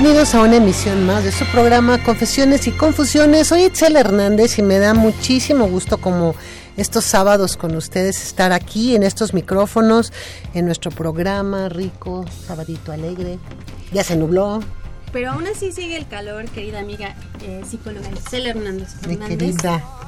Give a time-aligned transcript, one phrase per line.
[0.00, 3.48] Bienvenidos a una emisión más de su programa Confesiones y Confusiones.
[3.48, 6.34] Soy Itzel Hernández y me da muchísimo gusto como
[6.78, 10.10] estos sábados con ustedes estar aquí en estos micrófonos,
[10.54, 13.38] en nuestro programa rico, sabadito alegre.
[13.92, 14.62] Ya se nubló,
[15.12, 19.56] pero aún así sigue el calor, querida amiga eh, psicóloga Isabel Hernández Fernández.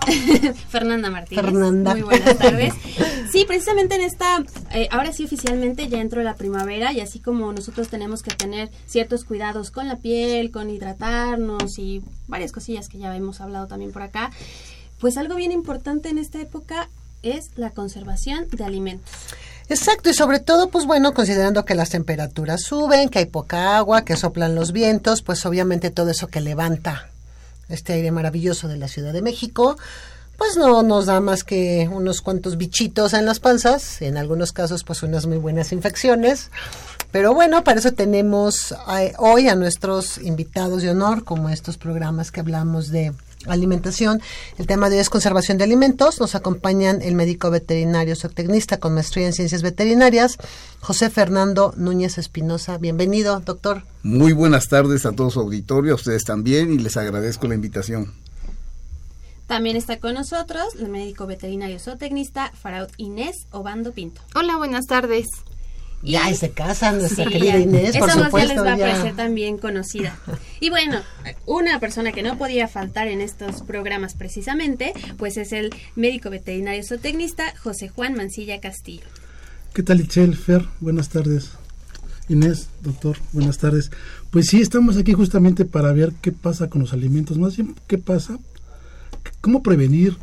[0.68, 1.44] Fernanda Martínez.
[1.44, 1.92] Fernanda.
[1.92, 2.74] Muy buenas tardes.
[3.32, 7.50] Sí, precisamente en esta, eh, ahora sí oficialmente ya entró la primavera y así como
[7.50, 12.98] nosotros tenemos que tener ciertos cuidados con la piel, con hidratarnos y varias cosillas que
[12.98, 14.30] ya hemos hablado también por acá,
[15.00, 16.90] pues algo bien importante en esta época
[17.22, 19.10] es la conservación de alimentos.
[19.68, 24.04] Exacto, y sobre todo, pues bueno, considerando que las temperaturas suben, que hay poca agua,
[24.04, 27.08] que soplan los vientos, pues obviamente todo eso que levanta
[27.68, 29.76] este aire maravilloso de la Ciudad de México,
[30.36, 34.82] pues no nos da más que unos cuantos bichitos en las panzas, en algunos casos
[34.84, 36.50] pues unas muy buenas infecciones.
[37.12, 42.32] Pero bueno, para eso tenemos eh, hoy a nuestros invitados de honor, como estos programas
[42.32, 43.12] que hablamos de
[43.46, 44.20] alimentación.
[44.58, 46.20] El tema de hoy es conservación de alimentos.
[46.20, 50.38] Nos acompañan el médico veterinario zootecnista con maestría en ciencias veterinarias,
[50.80, 52.78] José Fernando Núñez Espinosa.
[52.78, 53.84] Bienvenido, doctor.
[54.02, 58.12] Muy buenas tardes a todos su auditorio, a ustedes también, y les agradezco la invitación.
[59.46, 64.22] También está con nosotros el médico veterinario zootecnista Faraud Inés Obando Pinto.
[64.34, 65.26] Hola, buenas tardes.
[66.02, 68.54] Ya, se casa nuestra querida Inés, por Esa supuesto.
[68.54, 70.18] les va a parecer también conocida.
[70.58, 71.00] Y bueno,
[71.46, 76.82] una persona que no podía faltar en estos programas precisamente, pues es el médico veterinario
[76.82, 79.04] zootecnista José Juan Mancilla Castillo.
[79.74, 80.66] ¿Qué tal, Itzel, Fer?
[80.80, 81.52] Buenas tardes.
[82.28, 83.90] Inés, doctor, buenas tardes.
[84.30, 87.98] Pues sí, estamos aquí justamente para ver qué pasa con los alimentos, más bien qué
[87.98, 88.38] pasa,
[89.40, 90.16] cómo prevenir.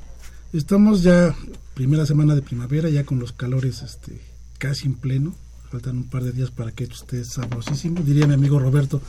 [0.52, 1.36] Estamos ya
[1.74, 4.20] primera semana de primavera, ya con los calores este,
[4.58, 5.36] casi en pleno
[5.70, 8.02] faltan un par de días para que esté sabrosísimo.
[8.02, 9.02] Diría mi amigo Roberto,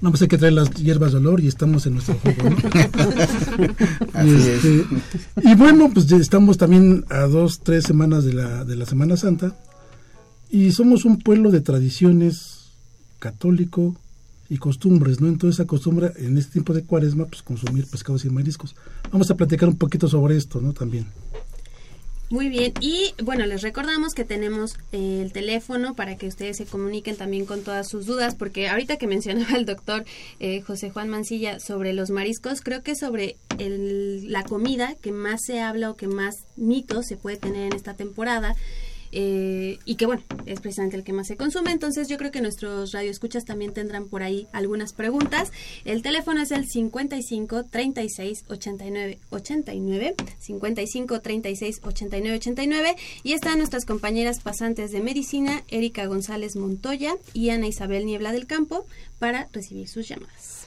[0.00, 2.50] no pues hay que traer las hierbas de olor y estamos en nuestro juego,
[4.24, 4.84] y, este,
[5.42, 9.56] y, bueno, pues estamos también a dos, tres semanas de la, de la Semana Santa
[10.50, 12.72] y somos un pueblo de tradiciones
[13.18, 13.96] católico
[14.48, 15.28] y costumbres, ¿no?
[15.28, 18.74] Entonces acostumbra en este tiempo de cuaresma pues consumir pescados y mariscos.
[19.12, 20.72] Vamos a platicar un poquito sobre esto, ¿no?
[20.72, 21.06] También.
[22.30, 27.16] Muy bien, y bueno, les recordamos que tenemos el teléfono para que ustedes se comuniquen
[27.16, 30.04] también con todas sus dudas, porque ahorita que mencionaba el doctor
[30.38, 35.40] eh, José Juan Mancilla sobre los mariscos, creo que sobre el, la comida que más
[35.46, 38.56] se habla o que más mitos se puede tener en esta temporada
[39.12, 41.72] eh, y que bueno, es precisamente el que más se consume.
[41.72, 45.52] Entonces yo creo que nuestros radioescuchas también tendrán por ahí algunas preguntas.
[45.84, 53.84] El teléfono es el 55 36 89 89, 55 36 89 89 y están nuestras
[53.84, 58.86] compañeras pasantes de medicina, Erika González Montoya y Ana Isabel Niebla del Campo,
[59.18, 60.57] para recibir sus llamadas.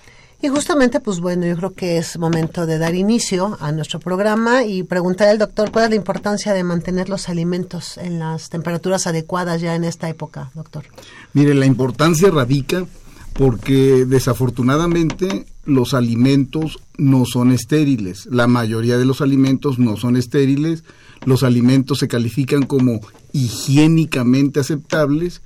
[0.44, 4.63] Y justamente, pues bueno, yo creo que es momento de dar inicio a nuestro programa
[4.63, 9.06] y preguntar al doctor cuál es la importancia de mantener los alimentos en las temperaturas
[9.06, 10.86] adecuadas ya en esta época, doctor.
[11.33, 12.86] Mire, la importancia radica
[13.33, 18.25] porque desafortunadamente los alimentos no son estériles.
[18.25, 20.83] La mayoría de los alimentos no son estériles.
[21.24, 23.00] Los alimentos se califican como
[23.31, 25.42] higiénicamente aceptables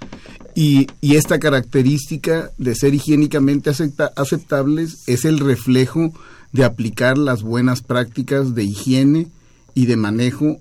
[0.56, 3.70] y, esta característica de ser higiénicamente
[4.16, 6.14] aceptables es el reflejo
[6.54, 9.28] de aplicar las buenas prácticas de higiene
[9.74, 10.58] y de manejo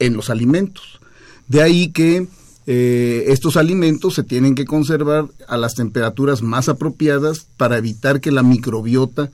[0.00, 1.00] en los alimentos.
[1.46, 2.26] De ahí que
[2.66, 8.32] eh, estos alimentos se tienen que conservar a las temperaturas más apropiadas para evitar que
[8.32, 9.30] la microbiota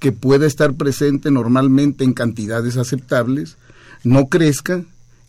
[0.00, 3.56] que pueda estar presente normalmente en cantidades aceptables
[4.04, 4.84] no crezca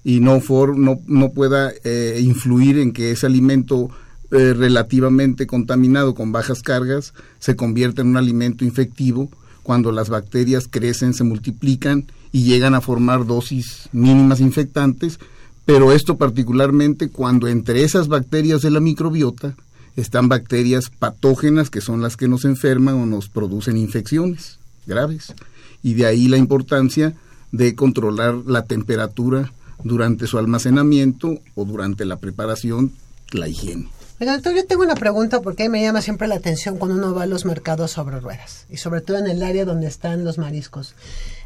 [0.10, 3.92] y no, for, no, no pueda eh, influir en que ese alimento
[4.32, 9.30] eh, relativamente contaminado con bajas cargas se convierta en un alimento infectivo
[9.62, 15.20] cuando las bacterias crecen, se multiplican y llegan a formar dosis mínimas infectantes,
[15.66, 19.56] pero esto particularmente cuando entre esas bacterias de la microbiota
[19.96, 24.58] están bacterias patógenas que son las que nos enferman o nos producen infecciones
[24.88, 25.36] graves.
[25.84, 27.14] Y de ahí la importancia
[27.52, 29.52] de controlar la temperatura
[29.84, 32.94] durante su almacenamiento o durante la preparación,
[33.32, 33.90] la higiene.
[34.20, 37.28] doctor, yo tengo una pregunta porque me llama siempre la atención cuando uno va a
[37.28, 40.96] los mercados sobre ruedas y sobre todo en el área donde están los mariscos.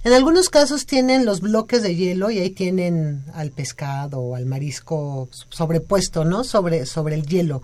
[0.03, 4.45] En algunos casos tienen los bloques de hielo y ahí tienen al pescado o al
[4.45, 6.43] marisco sobrepuesto, ¿no?
[6.43, 7.61] Sobre, sobre el hielo.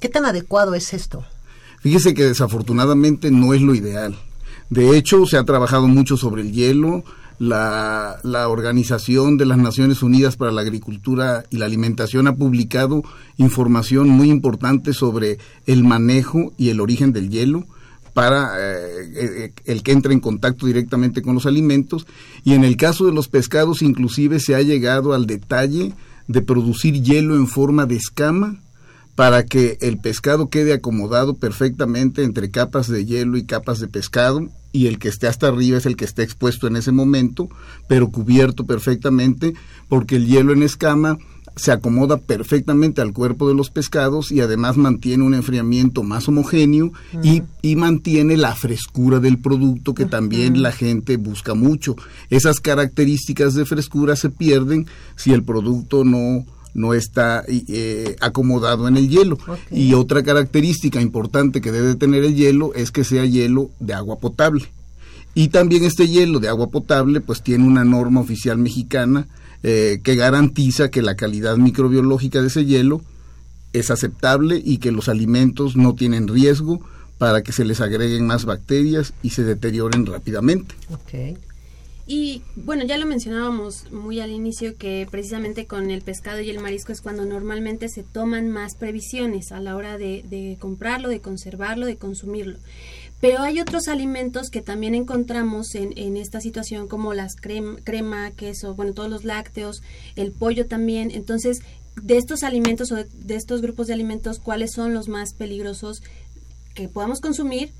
[0.00, 1.24] ¿Qué tan adecuado es esto?
[1.80, 4.16] Fíjese que desafortunadamente no es lo ideal.
[4.70, 7.04] De hecho, se ha trabajado mucho sobre el hielo.
[7.38, 13.04] La, la, Organización de las Naciones Unidas para la Agricultura y la Alimentación ha publicado
[13.36, 17.64] información muy importante sobre el manejo y el origen del hielo
[18.18, 22.04] para eh, eh, el que entre en contacto directamente con los alimentos.
[22.42, 25.92] Y en el caso de los pescados, inclusive se ha llegado al detalle
[26.26, 28.56] de producir hielo en forma de escama
[29.18, 34.48] para que el pescado quede acomodado perfectamente entre capas de hielo y capas de pescado
[34.70, 37.48] y el que esté hasta arriba es el que esté expuesto en ese momento,
[37.88, 39.54] pero cubierto perfectamente
[39.88, 41.18] porque el hielo en escama
[41.56, 46.92] se acomoda perfectamente al cuerpo de los pescados y además mantiene un enfriamiento más homogéneo
[47.20, 51.96] y, y, mantiene la frescura del producto que también la gente busca mucho.
[52.30, 54.86] Esas características de frescura se pierden
[55.16, 59.38] si el producto no, no está eh, acomodado en el hielo.
[59.70, 64.18] Y otra característica importante que debe tener el hielo es que sea hielo de agua
[64.18, 64.64] potable.
[65.34, 69.28] Y también este hielo de agua potable pues tiene una norma oficial mexicana
[69.62, 73.02] eh, que garantiza que la calidad microbiológica de ese hielo
[73.72, 76.80] es aceptable y que los alimentos no tienen riesgo
[77.18, 80.74] para que se les agreguen más bacterias y se deterioren rápidamente.
[82.10, 86.58] Y bueno, ya lo mencionábamos muy al inicio que precisamente con el pescado y el
[86.58, 91.84] marisco es cuando normalmente se toman más previsiones a la hora de, comprarlo, de conservarlo,
[91.84, 92.56] de consumirlo.
[93.20, 98.30] Pero hay otros alimentos que también encontramos en, en esta situación como las crema, crema,
[98.30, 99.82] queso, bueno, todos los lácteos,
[100.16, 101.10] el pollo también.
[101.10, 101.60] Entonces,
[102.00, 106.02] de estos alimentos o de estos grupos de alimentos, ¿cuáles son los más peligrosos
[106.72, 107.70] que podamos consumir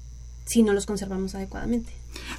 [0.49, 1.93] si no los conservamos adecuadamente?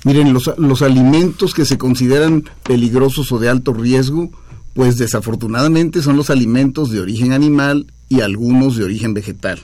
[0.03, 4.31] Miren, los, los alimentos que se consideran peligrosos o de alto riesgo,
[4.73, 9.59] pues desafortunadamente son los alimentos de origen animal y algunos de origen vegetal.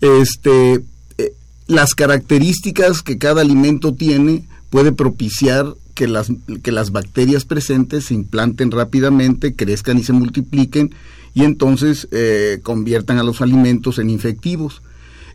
[0.00, 0.84] Este,
[1.18, 1.32] eh,
[1.66, 6.28] las características que cada alimento tiene puede propiciar que las,
[6.62, 10.94] que las bacterias presentes se implanten rápidamente, crezcan y se multipliquen
[11.34, 14.82] y entonces eh, conviertan a los alimentos en infectivos.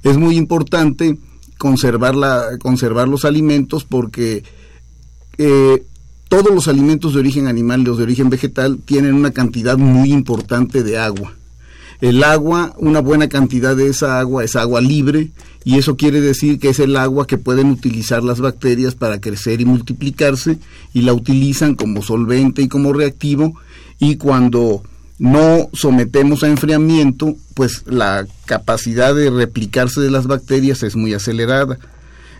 [0.03, 1.17] Es muy importante
[1.61, 4.43] conservar, conservar los alimentos porque
[5.37, 5.85] eh,
[6.27, 10.11] todos los alimentos de origen animal y los de origen vegetal tienen una cantidad muy
[10.11, 11.35] importante de agua.
[12.01, 15.29] El agua, una buena cantidad de esa agua es agua libre
[15.63, 19.61] y eso quiere decir que es el agua que pueden utilizar las bacterias para crecer
[19.61, 20.57] y multiplicarse
[20.95, 23.53] y la utilizan como solvente y como reactivo
[23.99, 24.81] y cuando
[25.21, 31.77] no sometemos a enfriamiento, pues la capacidad de replicarse de las bacterias es muy acelerada.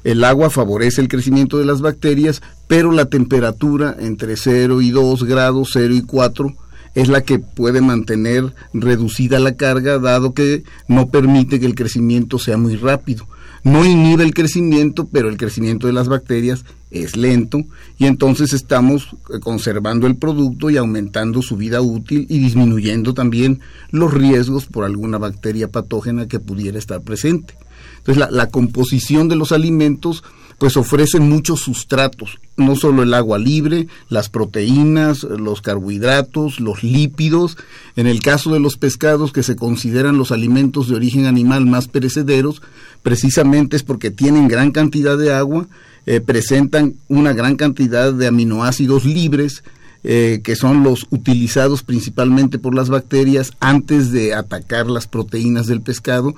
[0.04, 5.26] El agua favorece el crecimiento de las bacterias, pero la temperatura entre 0 y 2
[5.26, 6.56] grados, 0 y 4,
[6.96, 12.40] es la que puede mantener reducida la carga, dado que no permite que el crecimiento
[12.40, 13.28] sea muy rápido
[13.64, 17.64] no inhibe el crecimiento, pero el crecimiento de las bacterias es lento
[17.98, 23.62] y entonces estamos eh, conservando el producto y aumentando su vida útil y disminuyendo también
[23.92, 27.56] los riesgos por alguna bacteria patógena que pudiera estar presente.
[27.98, 30.24] Entonces la, composición de los alimentos
[30.58, 37.58] pues ofrece muchos sustratos, no solo el agua libre, las proteínas, los carbohidratos, los lípidos.
[37.96, 41.88] En el caso de los pescados que se consideran los alimentos de origen animal más
[41.88, 42.62] perecederos,
[43.02, 45.68] precisamente es porque tienen gran cantidad de agua,
[46.06, 49.64] eh, presentan una gran cantidad de aminoácidos libres,
[50.04, 55.82] eh, que son los utilizados principalmente por las bacterias antes de atacar las proteínas del
[55.82, 56.34] pescado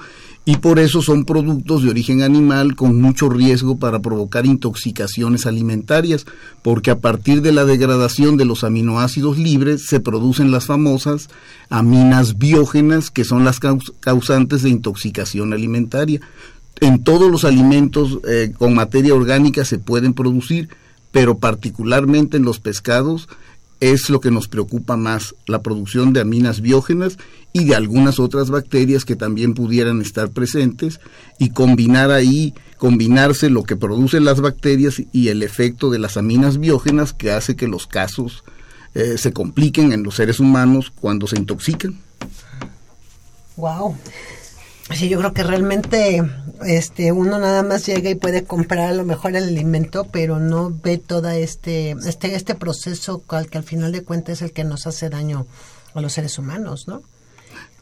[0.45, 6.25] y por eso son productos de origen animal con mucho riesgo para provocar intoxicaciones alimentarias,
[6.61, 11.29] porque a partir de la degradación de los aminoácidos libres se producen las famosas
[11.69, 16.19] aminas biógenas que son las causantes de intoxicación alimentaria.
[16.81, 20.67] En todos los alimentos eh, con materia orgánica se pueden producir,
[21.13, 23.29] pero particularmente en los pescados
[23.91, 27.17] es lo que nos preocupa más, la producción de aminas biógenas
[27.51, 31.01] y de algunas otras bacterias que también pudieran estar presentes
[31.37, 36.59] y combinar ahí, combinarse lo que producen las bacterias y el efecto de las aminas
[36.59, 38.45] biógenas que hace que los casos
[38.93, 41.99] eh, se compliquen en los seres humanos cuando se intoxican.
[43.57, 43.97] Wow.
[44.91, 46.23] Sí, yo creo que realmente
[46.65, 50.73] este uno nada más llega y puede comprar a lo mejor el alimento, pero no
[50.83, 54.85] ve todo este este este proceso que al final de cuentas es el que nos
[54.85, 55.47] hace daño
[55.93, 57.01] a los seres humanos, ¿no?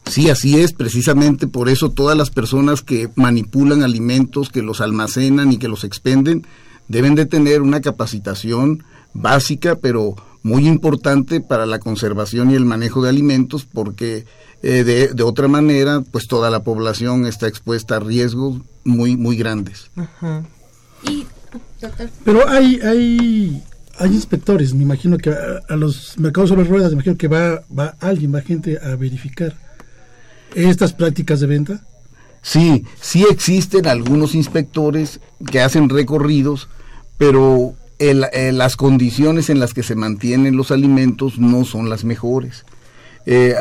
[0.06, 5.52] Sí, así es, precisamente por eso todas las personas que manipulan alimentos, que los almacenan
[5.52, 6.46] y que los expenden,
[6.88, 13.02] deben de tener una capacitación básica, pero muy importante para la conservación y el manejo
[13.02, 14.26] de alimentos, porque
[14.62, 19.90] eh, de, otra manera, pues toda la población está expuesta a riesgos muy, muy grandes.
[22.24, 23.62] Pero hay, hay,
[23.98, 27.96] hay inspectores, me imagino que a, los mercados sobre ruedas, me imagino que va, va
[27.98, 29.56] alguien, va gente a verificar
[30.54, 31.80] estas prácticas de venta.
[32.40, 36.68] Sí, sí existen algunos inspectores que hacen recorridos,
[37.18, 42.64] pero las condiciones en las que se mantienen los alimentos no son las mejores.
[43.26, 43.54] Eh,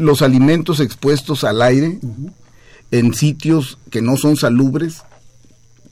[0.00, 1.98] los alimentos expuestos al aire
[2.90, 5.02] en sitios que no son salubres,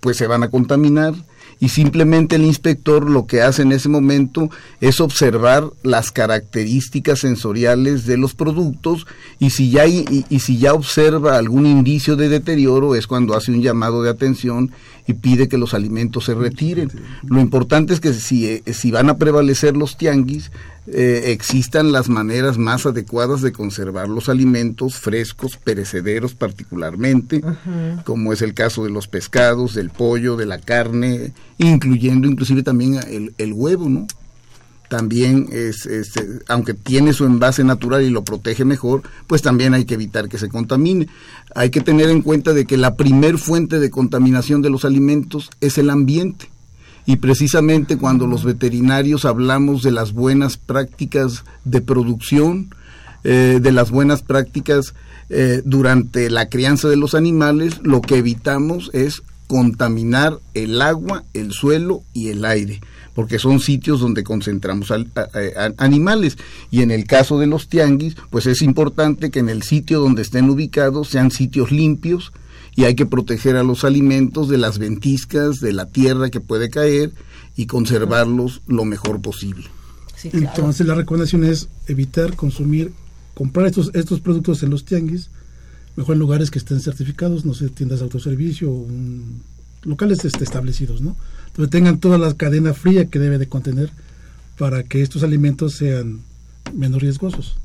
[0.01, 1.15] pues se van a contaminar.
[1.61, 4.49] Y simplemente el inspector lo que hace en ese momento
[4.81, 9.07] es observar las características sensoriales de los productos
[9.41, 13.61] y si ya y, si ya observa algún indicio de deterioro es cuando hace un
[13.61, 14.71] llamado de atención
[15.09, 16.93] y pide que los alimentos se retiren.
[17.27, 20.53] Lo importante es que si, eh, si van a prevalecer los tianguis,
[20.87, 27.43] eh, existan las maneras más adecuadas de conservar los alimentos frescos, perecederos particularmente,
[28.05, 33.01] como es el caso de los pescados, del pollo, de la carne, incluyendo inclusive también
[33.39, 34.07] el, huevo, ¿no?
[34.89, 35.89] También, es,
[36.49, 40.39] aunque tiene su envase natural y lo protege mejor, pues también hay que evitar que
[40.39, 41.09] se contamine.
[41.55, 45.51] Hay que tener en cuenta de que la primer fuente de contaminación de los alimentos
[45.61, 46.49] es el ambiente
[47.09, 52.69] y precisamente cuando los veterinarios hablamos de las buenas prácticas de producción,
[53.25, 54.93] eh, de las buenas prácticas
[55.31, 61.53] eh, durante la crianza de los animales, lo que evitamos es contaminar el agua, el
[61.53, 62.83] suelo y el aire,
[63.19, 64.93] porque son sitios donde concentramos
[65.77, 66.39] animales.
[66.71, 70.23] Y en el caso de los tianguis, pues es importante que en el sitio donde
[70.23, 72.33] estén ubicados sean sitios limpios,
[72.77, 76.71] y hay que proteger a los alimentos de las ventiscas, de la tierra que puede
[76.71, 77.11] caer
[77.57, 79.67] y conservarlos lo mejor posible.
[80.23, 82.93] Entonces la recomendación es evitar consumir,
[83.35, 85.29] comprar estos, estos productos en los tianguis,
[85.97, 88.87] mejor en lugares que estén certificados, no sé, tiendas de autoservicio,
[89.83, 91.17] locales este, establecidos, ¿no?
[91.57, 93.91] Donde tengan toda la cadena fría que debe de contener
[94.59, 96.21] para que estos alimentos sean
[96.75, 97.57] menos riesgosos.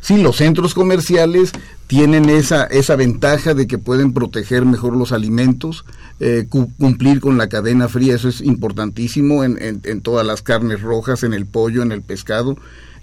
[0.00, 1.52] Sí, los centros comerciales
[1.86, 5.84] tienen esa, esa ventaja de que pueden proteger mejor los alimentos,
[6.20, 11.22] eh, cumplir con la cadena fría, eso es importantísimo en, en, todas las carnes rojas,
[11.22, 12.56] en el pollo, en el pescado,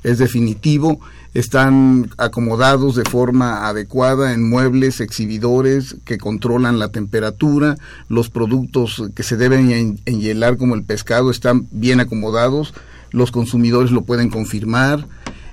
[0.03, 0.99] es definitivo,
[1.33, 7.77] están acomodados de forma adecuada en muebles, exhibidores que controlan la temperatura,
[8.07, 12.73] los productos que se deben enhielar como el pescado están bien acomodados,
[13.11, 15.07] los consumidores lo pueden confirmar,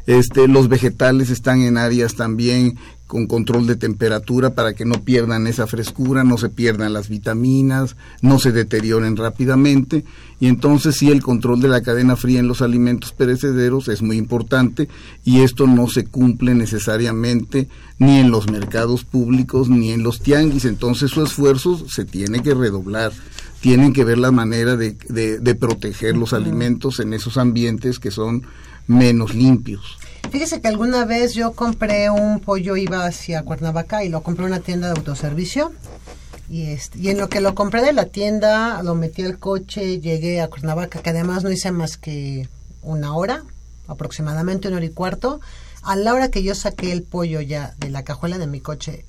[0.07, 5.47] este, los vegetales están en áreas también con control de temperatura para que no pierdan
[5.47, 10.05] esa frescura, no se pierdan las vitaminas, no se deterioren rápidamente.
[10.41, 14.17] Y entonces sí el control de la cadena fría en los alimentos perecederos es muy
[14.17, 14.89] importante
[15.25, 20.65] y esto no se cumple necesariamente ni en los mercados públicos ni en los tianguis.
[20.65, 23.13] Entonces su esfuerzo se tiene que redoblar.
[23.61, 28.43] Tienen que ver la manera de, de proteger los alimentos en esos ambientes que son
[28.87, 29.99] menos limpios.
[30.31, 34.53] Fíjese que alguna vez yo compré un pollo, iba hacia Cuernavaca y lo compré en
[34.53, 35.73] una tienda de autoservicio.
[36.49, 40.01] Y, este, y en lo que lo compré de la tienda, lo metí al coche,
[40.01, 42.49] llegué a Cuernavaca, que además no hice más que
[42.83, 43.45] una hora,
[43.89, 45.41] aproximadamente una hora y cuarto.
[45.83, 49.05] A la hora que yo saqué el pollo ya de la cajuela de mi coche,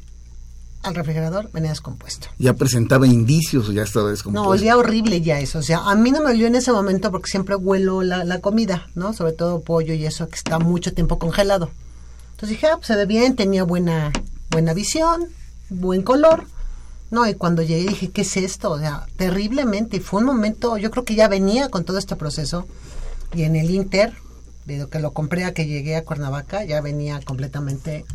[0.88, 2.28] al refrigerador, venía descompuesto.
[2.38, 4.44] ¿Ya presentaba indicios o ya estaba descompuesto?
[4.44, 5.60] No, olía horrible ya eso.
[5.60, 8.40] O sea, a mí no me olió en ese momento porque siempre huelo la, la
[8.40, 9.14] comida, ¿no?
[9.14, 11.72] Sobre todo pollo y eso que está mucho tiempo congelado.
[12.32, 14.12] Entonces dije, ah, pues se ve bien, tenía buena,
[14.52, 15.28] buena visión,
[15.70, 16.46] buen color.
[17.10, 18.72] No, y cuando llegué dije, ¿qué es esto?
[18.72, 19.98] O sea, terriblemente.
[19.98, 22.68] Y fue un momento, yo creo que ya venía con todo este proceso.
[23.34, 24.14] Y en el Inter,
[24.66, 28.06] de que lo compré a que llegué a Cuernavaca, ya venía completamente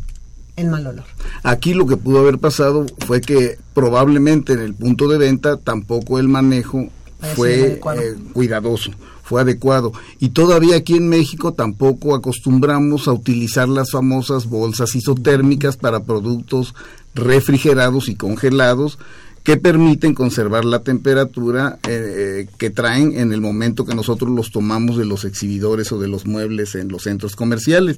[0.55, 1.05] en mal olor.
[1.43, 6.19] Aquí lo que pudo haber pasado fue que probablemente en el punto de venta tampoco
[6.19, 6.89] el manejo
[7.35, 8.91] fue eh, cuidadoso,
[9.23, 9.93] fue adecuado.
[10.19, 16.75] Y todavía aquí en México tampoco acostumbramos a utilizar las famosas bolsas isotérmicas para productos
[17.15, 18.99] refrigerados y congelados
[19.43, 24.97] que permiten conservar la temperatura eh, que traen en el momento que nosotros los tomamos
[24.97, 27.97] de los exhibidores o de los muebles en los centros comerciales.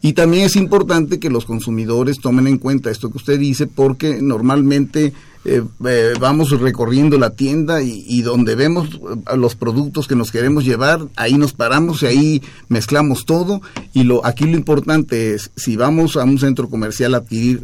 [0.00, 4.22] Y también es importante que los consumidores tomen en cuenta esto que usted dice porque
[4.22, 5.12] normalmente
[5.44, 10.64] eh, eh, vamos recorriendo la tienda y, donde vemos eh, los productos que nos queremos
[10.64, 13.62] llevar, ahí nos paramos y ahí mezclamos todo.
[13.92, 17.62] Y lo aquí lo importante es, si vamos a un centro comercial a adquirir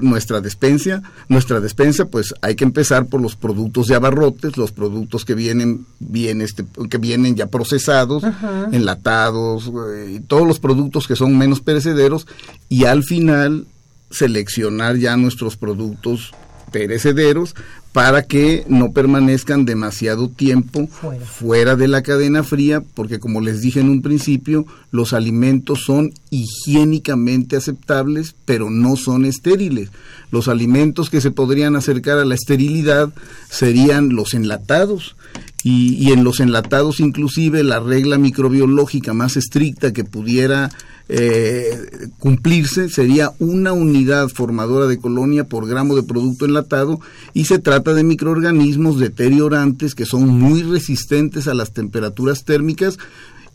[0.00, 5.24] nuestra despensa, nuestra despensa, pues hay que empezar por los productos de abarrotes, los productos
[5.24, 8.24] que vienen bien este, que vienen ya procesados,
[8.72, 9.70] enlatados,
[10.26, 12.26] todos los productos que son menos perecederos
[12.68, 13.66] y al final
[14.10, 16.32] seleccionar ya nuestros productos
[16.72, 17.54] perecederos
[17.92, 21.76] para que no permanezcan demasiado tiempo fuera.
[21.76, 27.56] de la cadena fría, porque como les dije en un principio, los alimentos son higiénicamente
[27.56, 29.90] aceptables, pero no son estériles.
[30.30, 33.10] Los alimentos que se podrían acercar a la esterilidad
[33.50, 35.16] serían los enlatados.
[35.62, 40.70] Y, y en los enlatados inclusive la regla microbiológica más estricta que pudiera
[41.08, 47.00] eh, cumplirse sería una unidad formadora de colonia por gramo de producto enlatado
[47.34, 52.98] y se trata de microorganismos deteriorantes que son muy resistentes a las temperaturas térmicas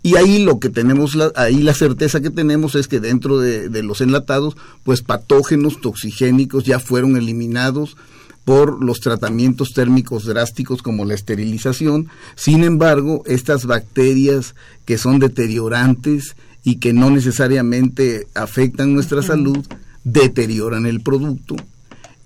[0.03, 3.67] y ahí lo que tenemos, la, ahí la certeza que tenemos es que dentro de,
[3.67, 7.97] de, los enlatados, pues patógenos toxigénicos ya fueron eliminados
[8.45, 12.07] por los tratamientos térmicos drásticos como la esterilización.
[12.35, 14.55] Sin embargo, estas bacterias
[14.85, 19.65] que son deteriorantes y que no necesariamente afectan nuestra salud,
[20.05, 21.57] deterioran el producto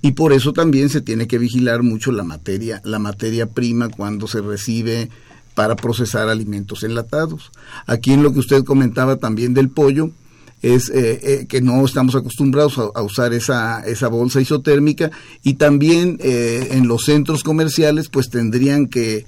[0.02, 4.28] y por eso también se tiene que vigilar mucho la materia, la materia prima cuando
[4.28, 5.10] se recibe
[5.54, 7.52] para procesar alimentos enlatados.
[7.86, 10.12] Aquí en lo que usted comentaba también del pollo,
[10.62, 15.10] es eh, eh, que no estamos acostumbrados a, usar esa, esa bolsa isotérmica
[15.44, 19.26] y también eh, en los centros comerciales pues tendrían que,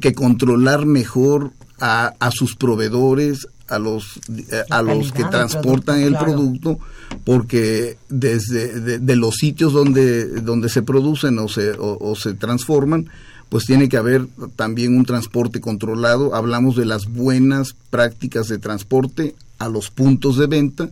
[0.00, 6.16] que controlar mejor a, a, sus proveedores, a los eh, a los que transportan el
[6.16, 6.78] producto
[7.24, 13.08] porque desde de, los sitios donde donde se producen o se o, se transforman
[13.48, 14.26] pues tiene que haber
[14.56, 20.46] también un transporte controlado hablamos de las buenas prácticas de transporte a los puntos de
[20.46, 20.90] venta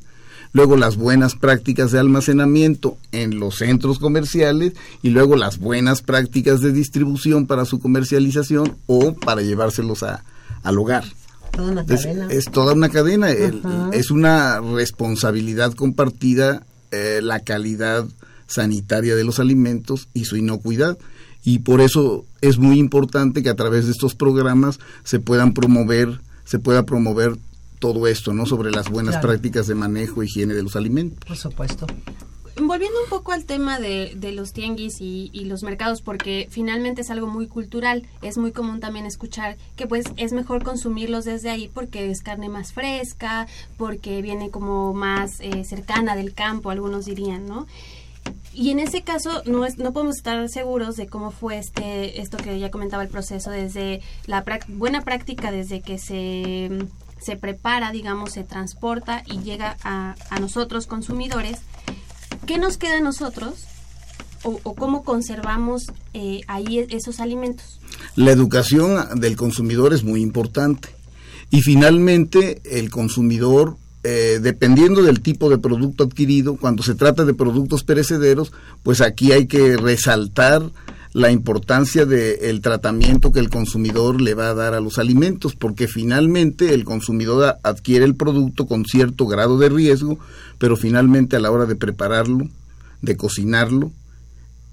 [0.53, 6.61] luego las buenas prácticas de almacenamiento en los centros comerciales y luego las buenas prácticas
[6.61, 10.25] de distribución para su comercialización o para llevárselos a,
[10.63, 11.05] al hogar.
[12.29, 18.07] Es, toda una cadena, es una responsabilidad compartida eh, la calidad
[18.47, 20.99] sanitaria de los alimentos y su inocuidad.
[21.45, 26.21] Y por eso es muy importante que a través de estos programas se puedan promover,
[26.45, 27.37] se pueda promover
[27.79, 28.47] todo esto, ¿no?
[28.47, 31.21] Sobre las buenas prácticas de manejo e higiene de los alimentos.
[31.27, 31.87] Por supuesto
[32.63, 37.11] volviendo un poco al tema de, de los tianguis y, los mercados, porque finalmente es
[37.11, 41.71] algo muy cultural, es muy común también escuchar que pues es mejor consumirlos desde ahí
[41.73, 47.47] porque es carne más fresca, porque viene como más eh, cercana del campo, algunos dirían,
[47.47, 47.67] ¿no?
[48.53, 52.39] Y en ese caso no, es, no podemos estar seguros de cómo fue este esto
[52.39, 56.71] que ya comentaba el proceso desde la buena práctica desde que se
[57.19, 61.61] se prepara, digamos, se transporta y llega a, a nosotros consumidores
[62.47, 63.67] ¿Qué nos queda a nosotros
[64.45, 67.81] o, cómo conservamos eh, ahí e, esos alimentos?
[68.15, 70.89] La educación del consumidor es muy importante.
[71.51, 77.35] Y finalmente, el consumidor, eh, dependiendo del tipo de producto adquirido, cuando se trata de
[77.35, 78.53] productos perecederos,
[78.85, 80.71] pues aquí hay que resaltar
[81.17, 85.89] la importancia del tratamiento que el consumidor le va a dar a los alimentos, porque
[85.89, 90.19] finalmente el consumidor adquiere el producto con cierto grado de riesgo,
[90.59, 92.51] pero finalmente a la hora de prepararlo,
[93.01, 93.93] de cocinarlo,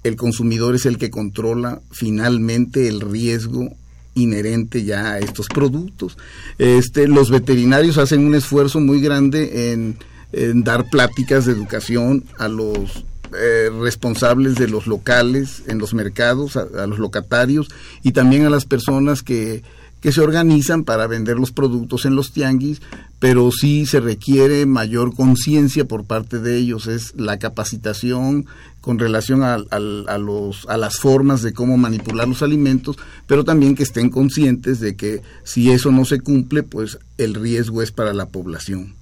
[0.02, 3.70] el consumidor es el que controla finalmente el riesgo
[4.12, 6.18] inherente ya a estos productos.
[6.58, 9.96] Este, los veterinarios hacen un esfuerzo muy grande en,
[10.32, 16.56] en dar pláticas de educación a los eh, responsables de los locales, en los mercados,
[16.56, 17.68] a, los locatarios
[18.02, 19.62] y también a las personas que,
[20.00, 22.82] que se organizan para vender los productos en los tianguis,
[23.18, 28.46] pero sí se requiere mayor conciencia por parte de ellos, es la capacitación
[28.82, 33.74] con relación a, a, los, a las formas de cómo manipular los alimentos, pero también
[33.74, 38.12] que estén conscientes de que si eso no se cumple, pues el riesgo es para
[38.12, 38.94] la población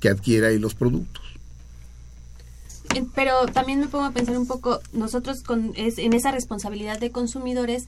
[0.00, 1.29] que adquiera ahí los productos
[3.14, 7.10] pero también me pongo a pensar un poco, nosotros con, es, en esa responsabilidad de
[7.10, 7.86] consumidores,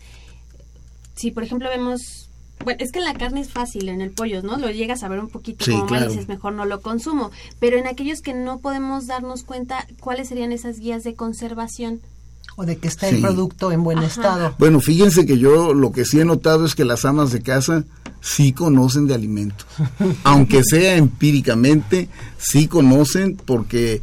[1.17, 2.29] si por ejemplo vemos
[2.65, 4.57] bueno, es que en la carne es fácil, en el pollo, ¿no?
[4.57, 6.13] Lo llegas a ver un poquito Sí, como mal y claro.
[6.13, 7.33] dices, mejor no lo consumo.
[7.59, 12.01] Pero en aquellos que no podemos darnos cuenta, ¿cuáles serían esas guías de conservación?
[12.55, 13.17] O de que está Sí.
[13.17, 14.07] el producto en buen Ajá.
[14.07, 14.55] estado.
[14.61, 17.83] Bueno, fíjense que yo lo que sí he notado es que las amas de casa
[18.21, 19.67] sí conocen de alimentos.
[20.23, 24.01] Aunque sea empíricamente, sí conocen porque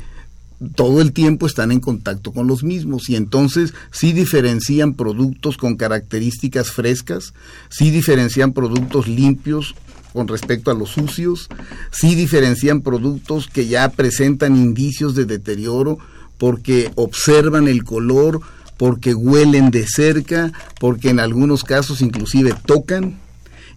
[0.75, 5.77] todo el tiempo están en contacto con los mismos y entonces sí diferencian productos con
[5.77, 7.33] características frescas,
[7.69, 9.75] sí diferencian productos limpios
[10.13, 11.47] con respecto a los sucios,
[11.91, 15.97] sí diferencian productos que ya presentan indicios de deterioro
[16.37, 18.41] porque observan el color,
[18.77, 23.19] porque huelen de cerca, porque en algunos casos inclusive tocan.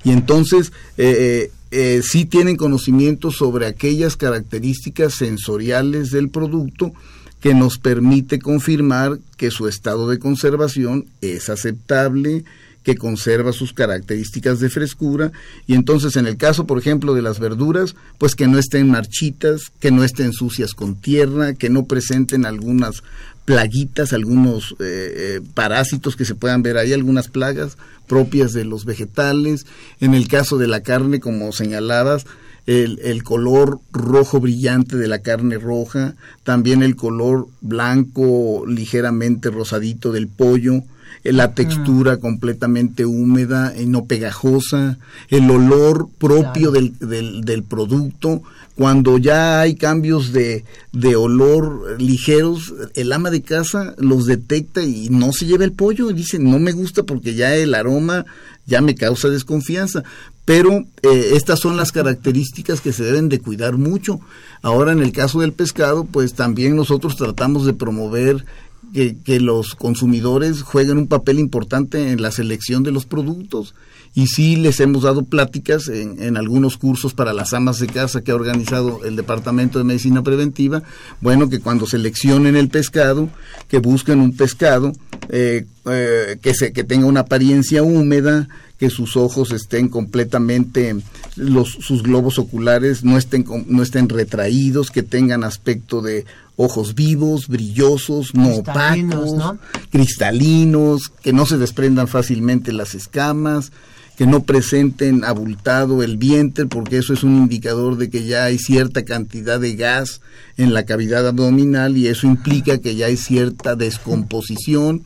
[0.05, 6.93] Y entonces eh, eh, sí tienen conocimiento sobre aquellas características sensoriales del producto
[7.41, 12.45] que nos permite confirmar que su estado de conservación es aceptable,
[12.83, 15.33] que conserva sus características de frescura.
[15.67, 19.73] Y entonces en el caso por ejemplo de las verduras pues que no estén marchitas,
[19.81, 23.03] que no estén sucias con tierra, que no presenten algunas
[23.45, 27.77] plaguitas, algunos eh, eh, parásitos que se puedan ver ahí, algunas plagas
[28.07, 29.67] propias de los vegetales.
[30.01, 32.27] En el caso de la carne, como señalabas,
[32.67, 40.13] el, el color rojo brillante de la carne roja, también el color blanco ligeramente rosadito
[40.13, 40.83] del pollo,
[41.25, 44.99] la textura completamente húmeda y no pegajosa,
[45.29, 46.73] el olor propio Claro.
[46.73, 48.43] del, del, del producto,
[48.75, 55.09] cuando ya hay cambios de, de olor ligeros, el ama de casa los detecta y
[55.11, 58.25] no se lleva el pollo, y dice no me gusta porque ya el aroma
[58.67, 60.03] ya me causa desconfianza.
[60.45, 64.21] Pero eh, estas son las características que se deben de cuidar mucho.
[64.61, 68.45] Ahora en el caso del pescado, pues también nosotros tratamos de promover
[68.93, 73.75] que, los consumidores jueguen un papel importante en la selección de los productos.
[74.15, 78.23] Y sí les hemos dado pláticas en, en algunos cursos para las amas de casa
[78.23, 80.83] que ha organizado el Departamento de Medicina Preventiva.
[81.23, 83.31] Bueno, que cuando seleccionen el pescado,
[83.69, 84.93] que busquen un pescado
[85.31, 90.97] eh, eh, que, se, que tenga una apariencia húmeda, que sus ojos estén completamente,
[91.37, 96.25] los, sus globos oculares no estén, no estén retraídos, que tengan aspecto de
[96.57, 99.59] ojos vivos, brillosos, no opacos, ¿no?
[99.91, 103.73] cristalinos, que no se desprendan fácilmente las escamas,
[104.17, 108.59] que no presenten abultado el vientre, porque eso es un indicador de que ya hay
[108.59, 110.21] cierta cantidad de gas
[110.57, 115.03] en la cavidad abdominal y eso implica que ya hay cierta descomposición.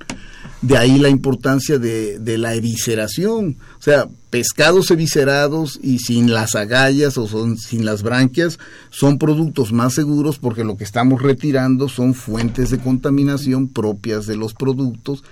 [0.62, 3.58] De ahí la importancia de, de la evisceración.
[3.78, 8.58] O sea, pescados eviscerados y sin las agallas o son, sin las branquias
[8.90, 14.36] son productos más seguros porque lo que estamos retirando son fuentes de contaminación propias de
[14.36, 15.24] los productos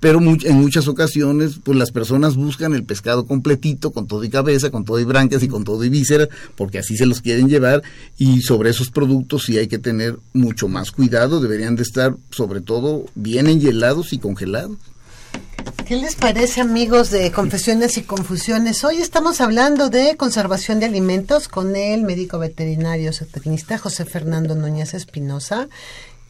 [0.00, 4.70] pero en muchas ocasiones pues las personas buscan el pescado completito con todo y cabeza,
[4.70, 7.82] con todo y branquias y con todo y vísceras, porque así se los quieren llevar
[8.16, 12.60] y sobre esos productos sí hay que tener mucho más cuidado, deberían de estar sobre
[12.60, 14.76] todo bien enhielados y congelados.
[15.86, 18.84] ¿Qué les parece, amigos de Confesiones y Confusiones?
[18.84, 24.92] Hoy estamos hablando de conservación de alimentos con el médico veterinario zootecnista José Fernando Núñez
[24.92, 25.68] Espinosa.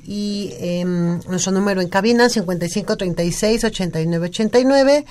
[0.05, 5.05] Y em, nuestro número en cabina 5536-8989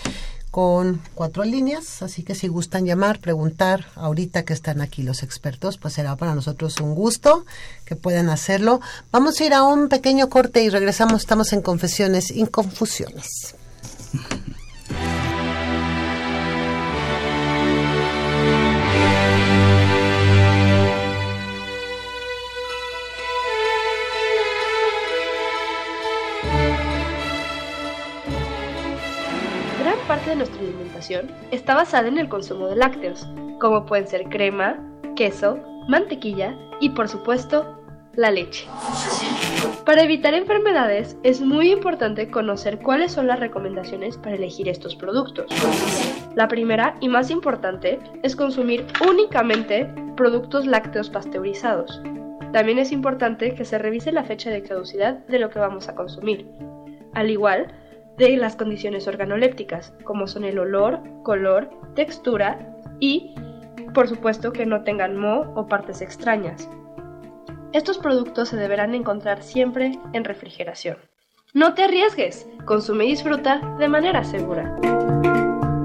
[0.52, 2.02] con cuatro líneas.
[2.02, 6.34] Así que si gustan llamar, preguntar, ahorita que están aquí los expertos, pues será para
[6.34, 7.45] nosotros un gusto
[7.86, 8.82] que puedan hacerlo.
[9.12, 11.21] Vamos a ir a un pequeño corte y regresamos.
[11.21, 13.56] Estamos en Confesiones y Confusiones.
[31.51, 33.27] Está basada en el consumo de lácteos,
[33.59, 34.77] como pueden ser crema,
[35.15, 37.79] queso, mantequilla y por supuesto
[38.13, 38.67] la leche.
[39.85, 45.45] Para evitar enfermedades es muy importante conocer cuáles son las recomendaciones para elegir estos productos.
[46.35, 52.01] La primera y más importante es consumir únicamente productos lácteos pasteurizados.
[52.51, 55.95] También es importante que se revise la fecha de caducidad de lo que vamos a
[55.95, 56.47] consumir,
[57.13, 57.67] al igual
[58.17, 63.36] de las condiciones organolépticas, como son el olor, color, textura y,
[63.93, 66.69] por supuesto, que no tengan moho o partes extrañas.
[67.73, 70.97] Estos productos se deberán encontrar siempre en refrigeración.
[71.53, 74.75] No te arriesgues, consume y disfruta de manera segura.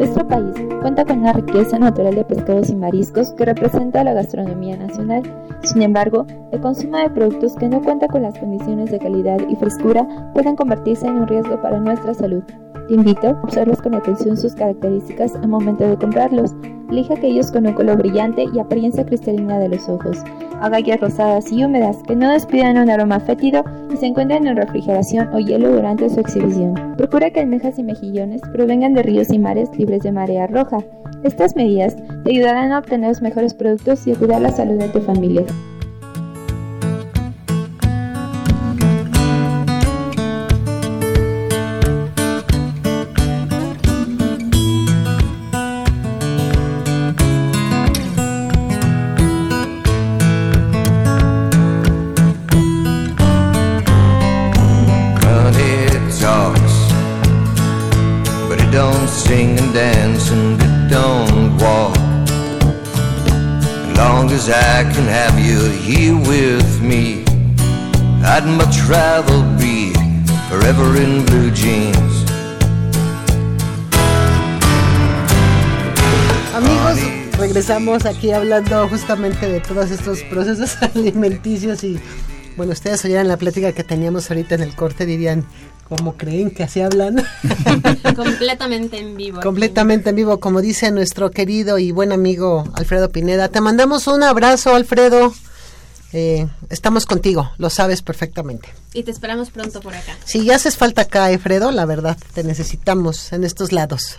[0.03, 4.77] Nuestro país cuenta con una riqueza natural de pescados y mariscos que representa la gastronomía
[4.77, 5.23] nacional.
[5.62, 9.55] Sin embargo, el consumo de productos que no cuentan con las condiciones de calidad y
[9.55, 12.43] frescura pueden convertirse en un riesgo para nuestra salud.
[12.88, 16.55] Te invito a observar con atención sus características al momento de comprarlos.
[16.90, 20.18] Elija aquellos con un color brillante y apariencia cristalina de los ojos.
[20.61, 25.33] Agallas rosadas y húmedas que no despidan un aroma fétido y se encuentren en refrigeración
[25.33, 26.75] o hielo durante su exhibición.
[26.97, 30.79] Procura que almejas y mejillones provengan de ríos y mares libres de marea roja.
[31.23, 34.88] Estas medidas te ayudarán a obtener los mejores productos y a cuidar la salud de
[34.88, 35.45] tu familia.
[68.92, 69.90] Be
[70.50, 72.26] forever in blue jeans.
[76.55, 76.98] Amigos,
[77.38, 81.98] regresamos aquí hablando justamente de todos estos procesos alimenticios y
[82.59, 85.46] bueno, ustedes oyeran la plática que teníamos ahorita en el corte, dirían,
[85.88, 87.16] ¿cómo creen que así hablan?
[88.14, 89.40] Completamente en vivo.
[89.40, 93.48] Completamente en vivo, como dice nuestro querido y buen amigo Alfredo Pineda.
[93.48, 95.33] Te mandamos un abrazo, Alfredo.
[96.12, 98.68] Eh, estamos contigo, lo sabes perfectamente.
[98.92, 100.16] Y te esperamos pronto por acá.
[100.25, 104.18] Sí, ya haces falta acá, Alfredo, la verdad, te necesitamos en estos lados.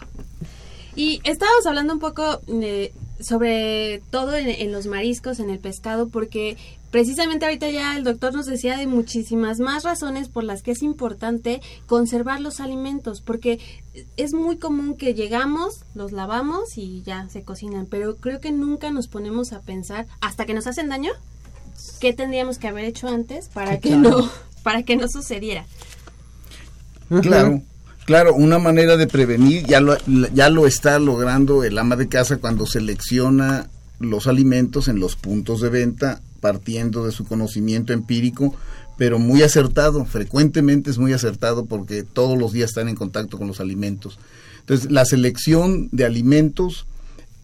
[0.96, 6.58] Y estábamos hablando un poco eh, sobre todo en, los mariscos, en el pescado, porque
[6.92, 10.84] precisamente ahorita ya el doctor nos decía de muchísimas más razones por las que es
[10.84, 13.60] importante conservar los alimentos, porque
[14.18, 18.92] es muy común que llegamos, los lavamos y ya se cocinan, pero creo que nunca
[18.92, 21.12] nos ponemos a pensar hasta que nos hacen daño
[22.00, 24.30] qué tendríamos que haber hecho antes para que no
[24.64, 25.66] para que no sucediera.
[27.22, 27.62] Claro.
[28.06, 29.96] Claro, una manera de prevenir, ya lo,
[30.34, 35.62] ya lo está logrando el ama de casa cuando selecciona los alimentos en los puntos
[35.62, 38.54] de venta, partiendo de su conocimiento empírico,
[38.98, 43.48] pero muy acertado, frecuentemente es muy acertado porque todos los días están en contacto con
[43.48, 44.20] los alimentos.
[44.60, 46.86] Entonces, la selección de alimentos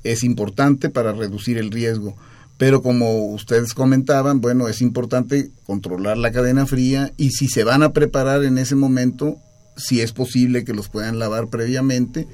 [0.04, 2.16] es importante para reducir el riesgo,
[2.60, 7.84] pero como ustedes comentaban, bueno, es importante controlar la cadena fría y si se van
[7.84, 9.38] a preparar en ese momento,
[9.78, 12.28] si es posible que los puedan lavar previamente,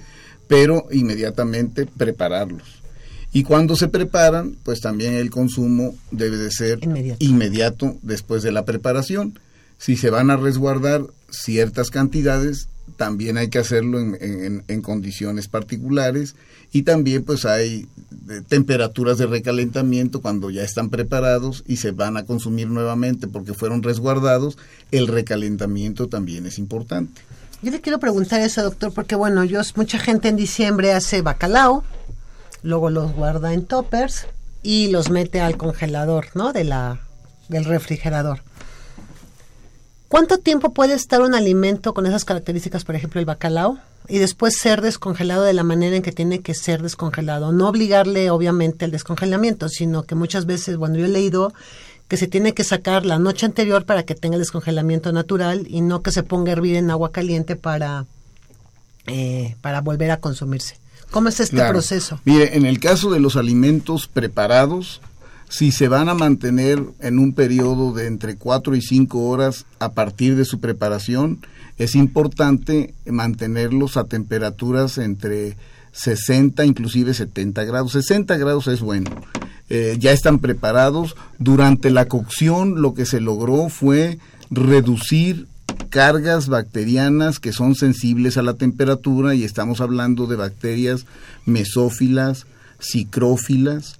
[0.47, 2.81] pero inmediatamente prepararlos.
[3.33, 6.79] Y cuando se preparan, pues también el consumo debe de ser
[7.19, 7.95] inmediato.
[8.01, 9.37] después de la preparación.
[9.77, 16.35] Si se van a resguardar ciertas cantidades, también hay que hacerlo en, en, condiciones particulares
[16.71, 17.87] y también pues hay
[18.29, 23.53] eh, temperaturas de recalentamiento cuando ya están preparados y se van a consumir nuevamente porque
[23.53, 24.57] fueron resguardados,
[24.91, 27.21] el recalentamiento también es importante.
[27.61, 31.83] Yo le quiero preguntar eso, doctor, porque bueno, yo mucha gente en diciembre hace bacalao,
[32.63, 34.27] luego los guarda en toppers
[34.61, 36.51] y los mete al congelador, ¿no?
[36.51, 36.99] De la
[37.47, 38.41] del refrigerador.
[40.07, 44.57] ¿Cuánto tiempo puede estar un alimento con esas características, por ejemplo, el bacalao, y después
[44.57, 47.51] ser descongelado de la manera en que tiene que ser descongelado?
[47.51, 51.53] No obligarle, obviamente, al descongelamiento, sino que muchas veces, bueno, yo he leído
[52.07, 55.81] que se tiene que sacar la noche anterior para que tenga el descongelamiento natural y
[55.81, 58.05] no que se ponga a hervir en agua caliente para,
[59.07, 60.77] eh, para volver a consumirse.
[61.11, 62.19] ¿Cómo es este proceso?
[62.25, 65.01] Mire, en el caso de los alimentos preparados,
[65.49, 69.93] si se van a mantener en un periodo de entre 4 y 5 horas a
[69.93, 71.45] partir de su preparación,
[71.77, 75.57] es importante mantenerlos a temperaturas entre
[75.91, 77.93] 60, inclusive 70 grados.
[77.93, 79.09] 60 grados es bueno.
[79.69, 81.15] Eh, ya están preparados.
[81.39, 85.47] Durante la cocción lo que se logró fue reducir
[85.89, 91.05] cargas bacterianas que son sensibles a la temperatura y estamos hablando de bacterias
[91.45, 92.45] mesófilas,
[92.79, 93.99] cicrófilas,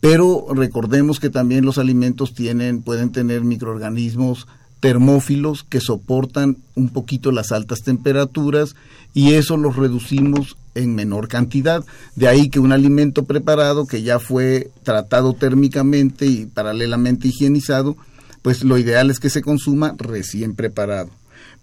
[0.00, 4.46] pero recordemos que también los alimentos tienen pueden tener microorganismos
[4.82, 8.74] termófilos que soportan un poquito las altas temperaturas
[9.14, 11.84] y eso los reducimos en menor cantidad.
[12.16, 17.96] De ahí que un alimento preparado que ya fue tratado térmicamente y paralelamente higienizado,
[18.42, 21.10] pues lo ideal es que se consuma recién preparado.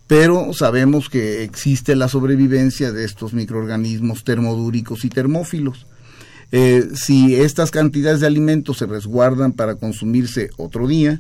[0.08, 5.88] Pero sabemos que existe la sobrevivencia de estos microorganismos termodúricos y termófilos.
[6.54, 11.20] Eh, si estas cantidades de alimentos se resguardan para consumirse otro día,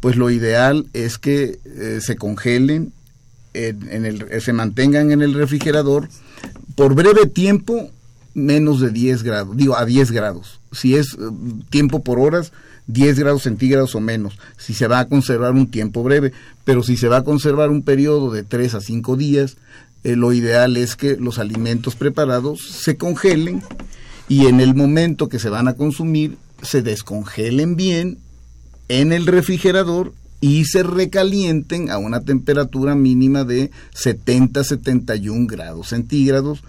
[0.00, 2.92] pues lo ideal es que eh, se congelen,
[3.54, 6.08] en, el, se mantengan en el refrigerador
[6.74, 7.88] por breve tiempo
[8.34, 10.60] menos de 10 grados, digo a 10 grados.
[10.72, 11.16] Si es eh,
[11.70, 12.52] tiempo por horas,
[12.88, 16.32] 10 grados centígrados o menos, si se va a conservar un tiempo breve,
[16.64, 19.56] pero si se va a conservar un periodo de 3 a 5 días,
[20.02, 23.62] eh, lo ideal es que los alimentos preparados se congelen
[24.28, 28.18] y en el momento que se van a consumir se descongelen bien
[28.88, 36.62] en el refrigerador y se recalienten a una temperatura mínima de 70-71 grados centígrados